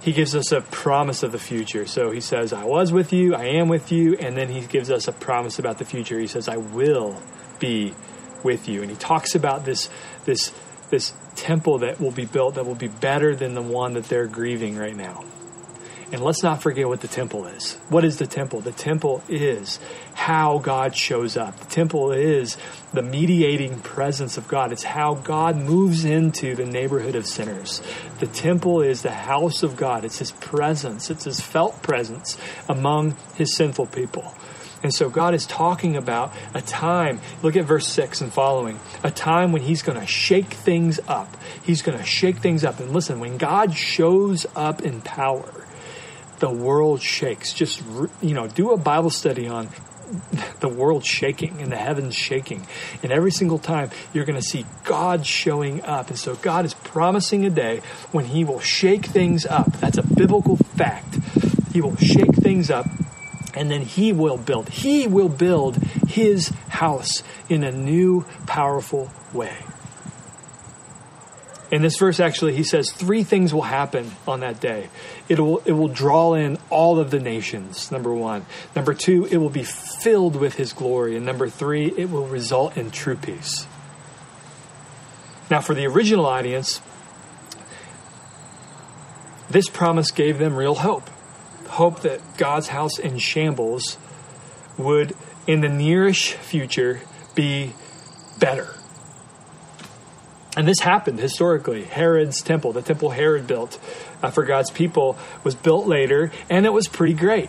he 0.00 0.12
gives 0.12 0.34
us 0.34 0.52
a 0.52 0.60
promise 0.60 1.22
of 1.22 1.32
the 1.32 1.38
future. 1.38 1.86
So 1.86 2.10
he 2.10 2.20
says, 2.20 2.52
I 2.52 2.64
was 2.64 2.92
with 2.92 3.12
you, 3.12 3.34
I 3.34 3.44
am 3.44 3.68
with 3.68 3.92
you, 3.92 4.16
and 4.16 4.36
then 4.36 4.48
he 4.48 4.60
gives 4.62 4.90
us 4.90 5.08
a 5.08 5.12
promise 5.12 5.58
about 5.58 5.78
the 5.78 5.84
future. 5.84 6.18
He 6.18 6.26
says, 6.26 6.48
I 6.48 6.56
will 6.56 7.20
be 7.58 7.94
with 8.42 8.68
you. 8.68 8.82
And 8.82 8.90
he 8.90 8.96
talks 8.96 9.34
about 9.34 9.64
this 9.64 9.90
this 10.24 10.52
this 10.90 11.12
temple 11.36 11.78
that 11.78 12.00
will 12.00 12.10
be 12.10 12.24
built 12.24 12.56
that 12.56 12.66
will 12.66 12.74
be 12.74 12.88
better 12.88 13.36
than 13.36 13.54
the 13.54 13.62
one 13.62 13.94
that 13.94 14.04
they're 14.04 14.26
grieving 14.26 14.76
right 14.76 14.96
now. 14.96 15.24
And 16.12 16.22
let's 16.22 16.42
not 16.42 16.60
forget 16.60 16.88
what 16.88 17.00
the 17.00 17.08
temple 17.08 17.46
is. 17.46 17.74
What 17.88 18.04
is 18.04 18.18
the 18.18 18.26
temple? 18.26 18.60
The 18.60 18.72
temple 18.72 19.22
is 19.28 19.78
how 20.20 20.58
God 20.58 20.94
shows 20.94 21.38
up. 21.38 21.58
The 21.58 21.70
temple 21.70 22.12
is 22.12 22.58
the 22.92 23.00
mediating 23.00 23.80
presence 23.80 24.36
of 24.36 24.46
God. 24.46 24.70
It's 24.70 24.82
how 24.82 25.14
God 25.14 25.56
moves 25.56 26.04
into 26.04 26.54
the 26.54 26.66
neighborhood 26.66 27.14
of 27.14 27.26
sinners. 27.26 27.80
The 28.18 28.26
temple 28.26 28.82
is 28.82 29.00
the 29.00 29.12
house 29.12 29.62
of 29.62 29.78
God. 29.78 30.04
It's 30.04 30.18
his 30.18 30.32
presence. 30.32 31.08
It's 31.08 31.24
his 31.24 31.40
felt 31.40 31.82
presence 31.82 32.36
among 32.68 33.16
his 33.36 33.56
sinful 33.56 33.86
people. 33.86 34.34
And 34.82 34.92
so 34.92 35.08
God 35.08 35.32
is 35.32 35.46
talking 35.46 35.96
about 35.96 36.34
a 36.52 36.60
time, 36.60 37.20
look 37.42 37.56
at 37.56 37.64
verse 37.64 37.88
6 37.88 38.20
and 38.20 38.30
following, 38.30 38.78
a 39.02 39.10
time 39.10 39.52
when 39.52 39.62
He's 39.62 39.82
going 39.82 40.00
to 40.00 40.06
shake 40.06 40.52
things 40.52 41.00
up. 41.08 41.34
He's 41.64 41.80
going 41.80 41.98
to 41.98 42.04
shake 42.04 42.36
things 42.38 42.62
up. 42.64 42.78
And 42.78 42.92
listen, 42.92 43.20
when 43.20 43.38
God 43.38 43.74
shows 43.74 44.46
up 44.54 44.82
in 44.82 45.00
power, 45.00 45.66
the 46.40 46.50
world 46.50 47.02
shakes. 47.02 47.52
Just, 47.52 47.82
you 48.22 48.34
know, 48.34 48.48
do 48.48 48.72
a 48.72 48.78
Bible 48.78 49.10
study 49.10 49.46
on 49.46 49.68
the 50.60 50.68
world 50.68 51.04
shaking 51.04 51.60
and 51.60 51.70
the 51.70 51.76
heavens 51.76 52.14
shaking. 52.14 52.66
And 53.02 53.12
every 53.12 53.30
single 53.30 53.58
time 53.58 53.90
you're 54.12 54.24
going 54.24 54.40
to 54.40 54.46
see 54.46 54.66
God 54.84 55.26
showing 55.26 55.82
up. 55.82 56.08
And 56.08 56.18
so 56.18 56.34
God 56.36 56.64
is 56.64 56.74
promising 56.74 57.44
a 57.44 57.50
day 57.50 57.80
when 58.12 58.24
He 58.24 58.44
will 58.44 58.60
shake 58.60 59.06
things 59.06 59.46
up. 59.46 59.72
That's 59.74 59.98
a 59.98 60.02
biblical 60.02 60.56
fact. 60.56 61.18
He 61.72 61.80
will 61.80 61.96
shake 61.96 62.34
things 62.34 62.70
up 62.70 62.86
and 63.54 63.70
then 63.70 63.82
He 63.82 64.12
will 64.12 64.36
build. 64.36 64.68
He 64.68 65.06
will 65.06 65.28
build 65.28 65.76
His 66.08 66.48
house 66.68 67.22
in 67.48 67.64
a 67.64 67.72
new, 67.72 68.24
powerful 68.46 69.10
way. 69.32 69.56
In 71.70 71.82
this 71.82 71.96
verse, 71.98 72.18
actually, 72.18 72.56
he 72.56 72.64
says 72.64 72.90
three 72.90 73.22
things 73.22 73.54
will 73.54 73.62
happen 73.62 74.10
on 74.26 74.40
that 74.40 74.60
day. 74.60 74.88
It 75.28 75.38
will, 75.38 75.58
it 75.58 75.72
will 75.72 75.88
draw 75.88 76.34
in 76.34 76.58
all 76.68 76.98
of 76.98 77.12
the 77.12 77.20
nations, 77.20 77.92
number 77.92 78.12
one. 78.12 78.44
Number 78.74 78.92
two, 78.92 79.26
it 79.26 79.36
will 79.36 79.50
be 79.50 79.62
filled 79.62 80.34
with 80.34 80.56
his 80.56 80.72
glory. 80.72 81.16
And 81.16 81.24
number 81.24 81.48
three, 81.48 81.86
it 81.96 82.10
will 82.10 82.26
result 82.26 82.76
in 82.76 82.90
true 82.90 83.16
peace. 83.16 83.68
Now, 85.48 85.60
for 85.60 85.74
the 85.74 85.86
original 85.86 86.26
audience, 86.26 86.80
this 89.48 89.68
promise 89.68 90.10
gave 90.10 90.38
them 90.38 90.56
real 90.56 90.74
hope 90.76 91.08
hope 91.70 92.00
that 92.00 92.20
God's 92.36 92.68
house 92.68 92.98
in 92.98 93.16
shambles 93.16 93.96
would, 94.76 95.14
in 95.46 95.60
the 95.60 95.68
nearish 95.68 96.32
future, 96.32 97.00
be 97.34 97.72
better 98.40 98.74
and 100.60 100.68
this 100.68 100.80
happened 100.80 101.18
historically. 101.18 101.84
Herod's 101.84 102.42
temple, 102.42 102.74
the 102.74 102.82
temple 102.82 103.08
Herod 103.08 103.46
built 103.46 103.78
uh, 104.22 104.30
for 104.30 104.44
God's 104.44 104.70
people, 104.70 105.16
was 105.42 105.54
built 105.54 105.86
later, 105.86 106.30
and 106.50 106.66
it 106.66 106.68
was 106.74 106.86
pretty 106.86 107.14
great. 107.14 107.48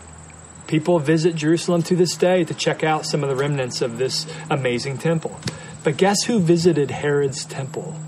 People 0.65 0.97
visit 0.97 1.35
Jerusalem 1.35 1.83
to 1.83 1.97
this 1.97 2.15
day 2.15 2.45
to 2.45 2.53
check 2.53 2.85
out 2.85 3.05
some 3.05 3.21
of 3.21 3.29
the 3.29 3.35
remnants 3.35 3.81
of 3.81 3.97
this 3.97 4.25
amazing 4.49 4.97
temple. 4.97 5.37
But 5.83 5.97
guess 5.97 6.23
who 6.23 6.39
visited 6.39 6.89
Herod's 6.89 7.43
temple 7.43 7.99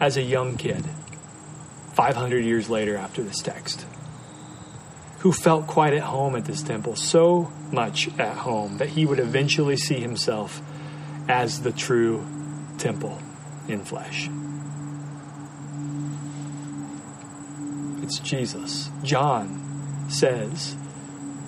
as 0.00 0.16
a 0.16 0.22
young 0.22 0.56
kid, 0.56 0.84
500 1.92 2.44
years 2.44 2.68
later 2.68 2.96
after 2.96 3.22
this 3.22 3.40
text? 3.40 3.86
Who 5.20 5.30
felt 5.30 5.68
quite 5.68 5.92
at 5.92 6.02
home 6.02 6.34
at 6.34 6.44
this 6.44 6.64
temple, 6.64 6.96
so 6.96 7.52
much 7.70 8.08
at 8.18 8.36
home 8.38 8.78
that 8.78 8.88
he 8.88 9.06
would 9.06 9.20
eventually 9.20 9.76
see 9.76 10.00
himself 10.00 10.60
as 11.28 11.62
the 11.62 11.70
true 11.70 12.26
temple 12.78 13.22
in 13.68 13.84
flesh. 13.84 14.28
It's 18.02 18.18
Jesus. 18.20 18.90
John 19.02 20.06
says, 20.08 20.76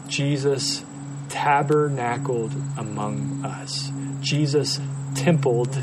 Jesus 0.08 0.84
tabernacled 1.28 2.52
among 2.76 3.44
us. 3.44 3.92
Jesus 4.20 4.80
templed 5.14 5.76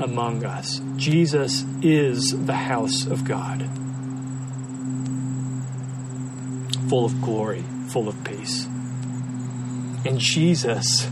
among 0.00 0.44
us. 0.44 0.80
Jesus 0.96 1.64
is 1.82 2.46
the 2.46 2.54
house 2.54 3.06
of 3.06 3.24
God, 3.24 3.62
full 6.88 7.04
of 7.04 7.20
glory, 7.22 7.64
full 7.88 8.08
of 8.08 8.22
peace. 8.24 8.66
And 10.04 10.18
Jesus, 10.18 11.08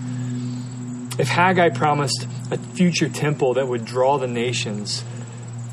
if 1.18 1.28
Haggai 1.28 1.70
promised 1.70 2.26
a 2.50 2.58
future 2.58 3.08
temple 3.08 3.54
that 3.54 3.66
would 3.66 3.84
draw 3.84 4.18
the 4.18 4.28
nations, 4.28 5.04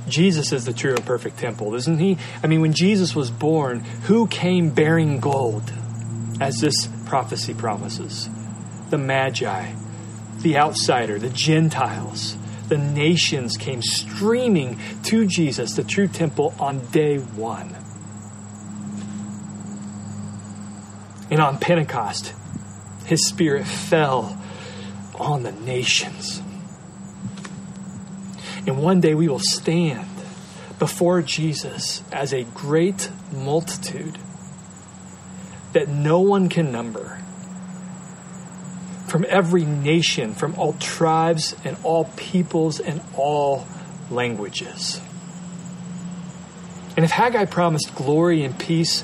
Jesus 0.08 0.51
is 0.51 0.65
the 0.65 0.73
true 0.73 0.95
and 0.95 1.05
perfect 1.05 1.38
temple, 1.38 1.75
isn't 1.75 1.99
he? 1.99 2.17
I 2.43 2.47
mean, 2.47 2.62
when 2.62 2.73
Jesus 2.73 3.15
was 3.15 3.31
born, 3.31 3.81
who 4.03 4.27
came 4.27 4.71
bearing 4.71 5.19
gold, 5.19 5.71
as 6.41 6.58
this 6.58 6.88
prophecy 7.05 7.53
promises? 7.53 8.29
The 8.89 8.97
Magi, 8.97 9.73
the 10.39 10.58
outsider, 10.58 11.19
the 11.19 11.29
Gentiles, 11.29 12.38
the 12.67 12.77
nations 12.77 13.58
came 13.58 13.81
streaming 13.81 14.79
to 15.03 15.25
Jesus, 15.25 15.75
the 15.75 15.84
true 15.84 16.08
temple, 16.08 16.53
on 16.60 16.79
day 16.88 17.17
one. 17.17 17.75
And 21.29 21.39
on 21.39 21.58
Pentecost, 21.58 22.34
his 23.05 23.27
spirit 23.27 23.65
fell 23.65 24.39
on 25.19 25.43
the 25.43 25.51
nations. 25.51 26.41
And 28.67 28.82
one 28.82 29.01
day 29.01 29.13
we 29.13 29.28
will 29.28 29.39
stand 29.39 30.08
before 30.80 31.21
Jesus 31.21 32.04
as 32.12 32.34
a 32.34 32.43
great 32.43 33.10
multitude 33.32 34.17
that 35.73 35.88
no 35.88 36.19
one 36.19 36.49
can 36.49 36.71
number 36.71 37.21
from 39.08 39.25
every 39.30 39.65
nation, 39.65 40.34
from 40.34 40.56
all 40.56 40.73
tribes 40.73 41.56
and 41.63 41.78
all 41.84 42.06
peoples 42.15 42.80
and 42.80 43.01
all 43.15 43.65
languages. 44.10 44.99
And 46.95 47.06
if 47.06 47.12
Haggai 47.12 47.45
promised 47.45 47.93
glory 47.95 48.43
and 48.43 48.58
peace 48.58 49.04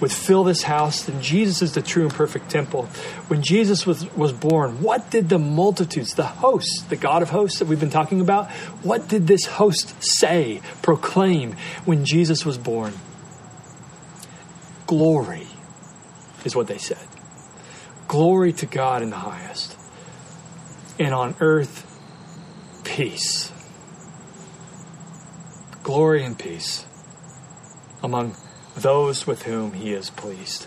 would 0.00 0.12
fill 0.12 0.44
this 0.44 0.62
house, 0.62 1.02
then 1.02 1.22
Jesus 1.22 1.62
is 1.62 1.72
the 1.72 1.82
true 1.82 2.02
and 2.04 2.12
perfect 2.12 2.50
temple. 2.50 2.84
When 3.28 3.42
Jesus 3.42 3.86
was, 3.86 4.10
was 4.14 4.32
born, 4.32 4.82
what 4.82 5.10
did 5.10 5.28
the 5.28 5.38
multitudes, 5.38 6.14
the 6.14 6.24
hosts, 6.24 6.82
the 6.82 6.96
God 6.96 7.22
of 7.22 7.30
hosts 7.30 7.58
that 7.58 7.68
we've 7.68 7.80
been 7.80 7.90
talking 7.90 8.20
about, 8.20 8.50
what 8.82 9.08
did 9.08 9.26
this 9.26 9.46
host 9.46 10.02
say, 10.02 10.60
proclaim 10.82 11.56
when 11.84 12.04
Jesus 12.04 12.44
was 12.44 12.58
born? 12.58 12.92
Glory 14.86 15.46
is 16.44 16.54
what 16.54 16.66
they 16.66 16.78
said. 16.78 17.06
Glory 18.06 18.52
to 18.52 18.66
God 18.66 19.02
in 19.02 19.10
the 19.10 19.16
highest. 19.16 19.76
And 20.98 21.12
on 21.12 21.34
earth, 21.40 21.84
peace. 22.84 23.52
Glory 25.82 26.24
and 26.24 26.38
peace 26.38 26.84
among 28.02 28.36
those 28.76 29.26
with 29.26 29.42
whom 29.42 29.72
he 29.72 29.92
is 29.92 30.10
pleased. 30.10 30.66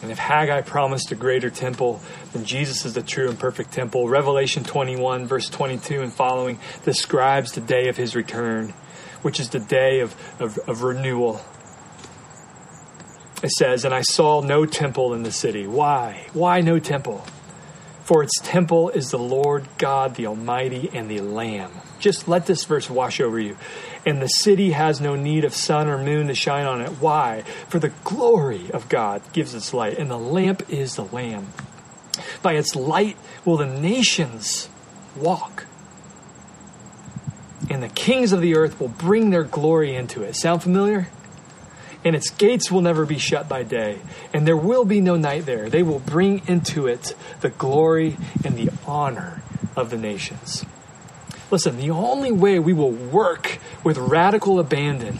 And 0.00 0.12
if 0.12 0.18
Haggai 0.18 0.60
promised 0.60 1.10
a 1.10 1.16
greater 1.16 1.50
temple, 1.50 2.00
then 2.32 2.44
Jesus 2.44 2.84
is 2.84 2.94
the 2.94 3.02
true 3.02 3.28
and 3.28 3.38
perfect 3.38 3.72
temple. 3.72 4.08
Revelation 4.08 4.62
21, 4.62 5.26
verse 5.26 5.48
22 5.50 6.02
and 6.02 6.12
following, 6.12 6.60
describes 6.84 7.52
the 7.52 7.60
day 7.60 7.88
of 7.88 7.96
his 7.96 8.14
return, 8.14 8.74
which 9.22 9.40
is 9.40 9.48
the 9.48 9.58
day 9.58 10.00
of, 10.00 10.14
of, 10.38 10.58
of 10.68 10.82
renewal. 10.82 11.40
It 13.42 13.50
says, 13.50 13.84
And 13.84 13.94
I 13.94 14.02
saw 14.02 14.40
no 14.40 14.66
temple 14.66 15.14
in 15.14 15.24
the 15.24 15.32
city. 15.32 15.66
Why? 15.66 16.26
Why 16.32 16.60
no 16.60 16.78
temple? 16.78 17.24
For 18.04 18.22
its 18.22 18.38
temple 18.40 18.90
is 18.90 19.10
the 19.10 19.18
Lord 19.18 19.68
God, 19.78 20.14
the 20.14 20.26
Almighty, 20.26 20.90
and 20.92 21.10
the 21.10 21.20
Lamb. 21.20 21.72
Just 21.98 22.28
let 22.28 22.46
this 22.46 22.64
verse 22.64 22.88
wash 22.88 23.20
over 23.20 23.38
you 23.38 23.56
and 24.08 24.22
the 24.22 24.28
city 24.28 24.70
has 24.70 25.02
no 25.02 25.14
need 25.14 25.44
of 25.44 25.54
sun 25.54 25.86
or 25.86 25.98
moon 25.98 26.28
to 26.28 26.34
shine 26.34 26.66
on 26.66 26.80
it. 26.80 26.88
Why? 26.92 27.42
For 27.68 27.78
the 27.78 27.92
glory 28.04 28.70
of 28.72 28.88
God 28.88 29.20
gives 29.32 29.54
its 29.54 29.74
light, 29.74 29.98
and 29.98 30.10
the 30.10 30.18
lamp 30.18 30.62
is 30.70 30.96
the 30.96 31.04
Lamb. 31.04 31.48
By 32.42 32.54
its 32.54 32.74
light 32.74 33.18
will 33.44 33.58
the 33.58 33.66
nations 33.66 34.70
walk, 35.14 35.66
and 37.68 37.82
the 37.82 37.88
kings 37.88 38.32
of 38.32 38.40
the 38.40 38.56
earth 38.56 38.80
will 38.80 38.88
bring 38.88 39.28
their 39.28 39.44
glory 39.44 39.94
into 39.94 40.22
it. 40.22 40.36
Sound 40.36 40.62
familiar? 40.62 41.08
And 42.02 42.16
its 42.16 42.30
gates 42.30 42.70
will 42.70 42.80
never 42.80 43.04
be 43.04 43.18
shut 43.18 43.46
by 43.46 43.62
day, 43.64 43.98
and 44.32 44.46
there 44.46 44.56
will 44.56 44.86
be 44.86 45.02
no 45.02 45.16
night 45.16 45.44
there. 45.44 45.68
They 45.68 45.82
will 45.82 45.98
bring 45.98 46.42
into 46.46 46.86
it 46.86 47.14
the 47.40 47.50
glory 47.50 48.16
and 48.42 48.56
the 48.56 48.70
honor 48.86 49.42
of 49.76 49.90
the 49.90 49.98
nations. 49.98 50.64
Listen, 51.50 51.78
the 51.78 51.90
only 51.90 52.30
way 52.30 52.58
we 52.58 52.72
will 52.72 52.90
work 52.90 53.58
with 53.82 53.96
radical 53.96 54.60
abandon 54.60 55.18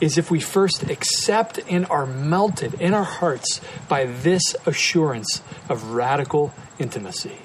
is 0.00 0.18
if 0.18 0.30
we 0.30 0.40
first 0.40 0.84
accept 0.84 1.60
and 1.68 1.86
are 1.86 2.06
melted 2.06 2.74
in 2.74 2.94
our 2.94 3.04
hearts 3.04 3.60
by 3.88 4.04
this 4.04 4.54
assurance 4.66 5.42
of 5.68 5.92
radical 5.92 6.52
intimacy. 6.78 7.36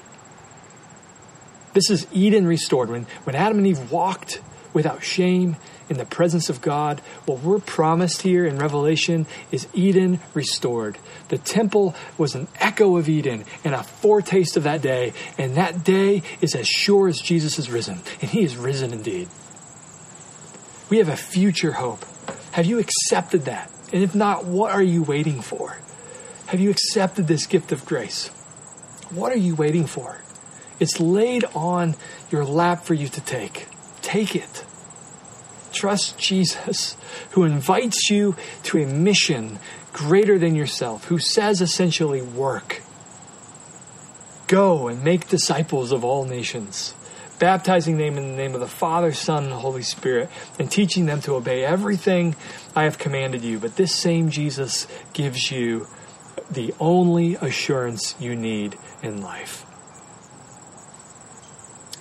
This 1.74 1.90
is 1.90 2.06
Eden 2.12 2.46
restored. 2.46 2.90
When, 2.90 3.06
when 3.24 3.36
Adam 3.36 3.58
and 3.58 3.68
Eve 3.68 3.92
walked 3.92 4.42
without 4.74 5.04
shame 5.04 5.56
in 5.90 5.98
the 5.98 6.06
presence 6.06 6.50
of 6.50 6.62
God. 6.62 7.00
What 7.26 7.40
we're 7.40 7.60
promised 7.60 8.22
here 8.22 8.46
in 8.46 8.58
Revelation 8.58 9.26
is 9.52 9.68
Eden 9.74 10.20
restored. 10.34 10.98
The 11.30 11.38
temple 11.38 11.96
was 12.18 12.36
an 12.36 12.48
echo 12.60 12.98
of 12.98 13.10
Eden 13.10 13.46
and 13.64 13.74
a 13.74 13.84
foretaste 13.84 14.58
of 14.58 14.64
that 14.64 14.82
day. 14.82 15.14
And 15.38 15.56
that 15.56 15.84
day 15.84 16.24
is 16.42 16.56
as 16.56 16.68
sure 16.68 17.08
as 17.08 17.20
Jesus 17.20 17.60
is 17.60 17.70
risen. 17.70 18.02
And 18.22 18.30
he 18.30 18.44
is 18.44 18.58
risen 18.58 18.94
indeed. 18.94 19.28
We 20.90 20.98
have 21.00 21.10
a 21.10 21.18
future 21.18 21.72
hope. 21.72 22.06
Have 22.52 22.66
you 22.66 22.80
accepted 22.80 23.46
that? 23.46 23.72
And 23.92 24.04
if 24.04 24.14
not, 24.16 24.46
what 24.46 24.72
are 24.72 24.84
you 24.84 25.04
waiting 25.04 25.42
for? 25.42 25.78
Have 26.48 26.60
you 26.60 26.70
accepted 26.70 27.28
this 27.28 27.46
gift 27.48 27.72
of 27.72 27.86
grace? 27.86 28.28
What 29.10 29.32
are 29.32 29.38
you 29.38 29.56
waiting 29.56 29.86
for? 29.86 30.20
It's 30.80 31.00
laid 31.00 31.46
on 31.56 31.96
your 32.30 32.46
lap 32.46 32.84
for 32.84 32.94
you 32.94 33.08
to 33.08 33.22
take. 33.22 33.68
Take 34.02 34.36
it. 34.36 34.66
Trust 35.84 36.18
Jesus, 36.18 36.96
who 37.32 37.44
invites 37.44 38.10
you 38.10 38.38
to 38.64 38.82
a 38.82 38.86
mission 38.86 39.60
greater 39.92 40.40
than 40.40 40.56
yourself, 40.56 41.04
who 41.04 41.20
says 41.20 41.60
essentially, 41.60 42.22
work. 42.22 42.82
Go 44.48 44.88
and 44.88 45.04
make 45.04 45.28
disciples 45.28 45.92
of 45.92 46.06
all 46.06 46.24
nations, 46.24 46.96
baptizing 47.38 47.98
them 47.98 48.18
in 48.18 48.30
the 48.30 48.38
name 48.38 48.54
of 48.54 48.62
the 48.62 48.66
Father, 48.66 49.12
Son, 49.12 49.44
and 49.44 49.52
Holy 49.52 49.82
Spirit, 49.82 50.30
and 50.58 50.72
teaching 50.72 51.06
them 51.06 51.20
to 51.20 51.34
obey 51.34 51.66
everything 51.66 52.38
I 52.74 52.86
have 52.86 52.98
commanded 52.98 53.44
you. 53.44 53.60
But 53.60 53.76
this 53.76 53.94
same 53.94 54.30
Jesus 54.30 54.88
gives 55.12 55.52
you 55.52 55.88
the 56.50 56.74
only 56.80 57.36
assurance 57.36 58.16
you 58.22 58.38
need 58.38 58.78
in 59.02 59.22
life. 59.22 59.66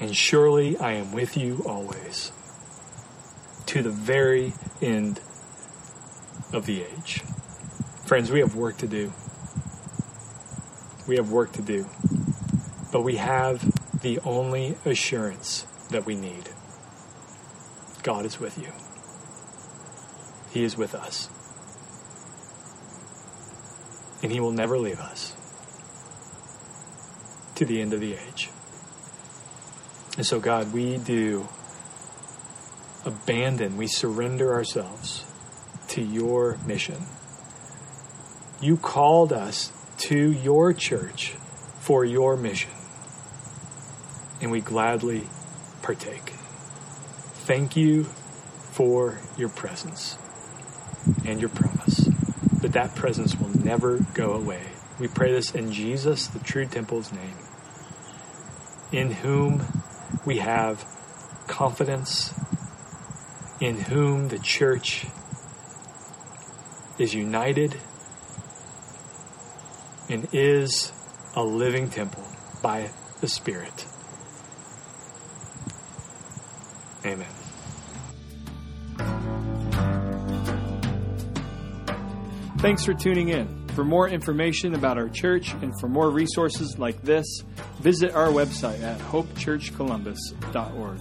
And 0.00 0.14
surely 0.14 0.78
I 0.78 0.92
am 0.92 1.10
with 1.10 1.36
you 1.36 1.64
always 1.66 2.30
to 3.72 3.82
the 3.82 3.90
very 3.90 4.52
end 4.82 5.18
of 6.52 6.66
the 6.66 6.82
age. 6.82 7.22
Friends, 8.04 8.30
we 8.30 8.40
have 8.40 8.54
work 8.54 8.76
to 8.76 8.86
do. 8.86 9.10
We 11.08 11.16
have 11.16 11.30
work 11.30 11.52
to 11.52 11.62
do. 11.62 11.86
But 12.92 13.00
we 13.00 13.16
have 13.16 13.64
the 14.02 14.18
only 14.26 14.76
assurance 14.84 15.66
that 15.88 16.04
we 16.04 16.16
need 16.16 16.50
God 18.02 18.26
is 18.26 18.38
with 18.38 18.58
you, 18.58 18.68
He 20.52 20.64
is 20.64 20.76
with 20.76 20.94
us. 20.94 21.30
And 24.22 24.30
He 24.30 24.38
will 24.38 24.52
never 24.52 24.76
leave 24.76 25.00
us 25.00 25.34
to 27.54 27.64
the 27.64 27.80
end 27.80 27.94
of 27.94 28.00
the 28.00 28.12
age. 28.12 28.50
And 30.18 30.26
so, 30.26 30.40
God, 30.40 30.74
we 30.74 30.98
do 30.98 31.48
abandon, 33.04 33.76
we 33.76 33.86
surrender 33.86 34.52
ourselves 34.52 35.24
to 35.88 36.02
your 36.02 36.58
mission. 36.66 37.06
You 38.60 38.76
called 38.76 39.32
us 39.32 39.72
to 39.98 40.32
your 40.32 40.72
church 40.72 41.34
for 41.80 42.04
your 42.04 42.36
mission, 42.36 42.70
and 44.40 44.50
we 44.50 44.60
gladly 44.60 45.24
partake. 45.82 46.32
Thank 47.44 47.76
you 47.76 48.04
for 48.04 49.18
your 49.36 49.48
presence 49.48 50.16
and 51.24 51.40
your 51.40 51.50
promise 51.50 52.08
that 52.60 52.72
that 52.72 52.94
presence 52.94 53.38
will 53.38 53.50
never 53.64 53.98
go 54.14 54.34
away. 54.34 54.62
We 55.00 55.08
pray 55.08 55.32
this 55.32 55.50
in 55.50 55.72
Jesus, 55.72 56.28
the 56.28 56.38
true 56.38 56.66
temple's 56.66 57.12
name, 57.12 57.36
in 58.92 59.10
whom 59.10 59.64
we 60.24 60.38
have 60.38 60.86
confidence 61.48 62.32
in 63.62 63.78
whom 63.78 64.26
the 64.26 64.40
church 64.40 65.06
is 66.98 67.14
united 67.14 67.78
and 70.08 70.26
is 70.32 70.92
a 71.36 71.44
living 71.44 71.88
temple 71.88 72.26
by 72.60 72.90
the 73.20 73.28
Spirit. 73.28 73.86
Amen. 77.06 77.28
Thanks 82.58 82.84
for 82.84 82.94
tuning 82.94 83.28
in. 83.28 83.68
For 83.76 83.84
more 83.84 84.08
information 84.08 84.74
about 84.74 84.98
our 84.98 85.08
church 85.08 85.52
and 85.52 85.72
for 85.78 85.88
more 85.88 86.10
resources 86.10 86.80
like 86.80 87.00
this, 87.02 87.44
visit 87.78 88.12
our 88.12 88.26
website 88.26 88.82
at 88.82 88.98
hopechurchcolumbus.org. 88.98 90.98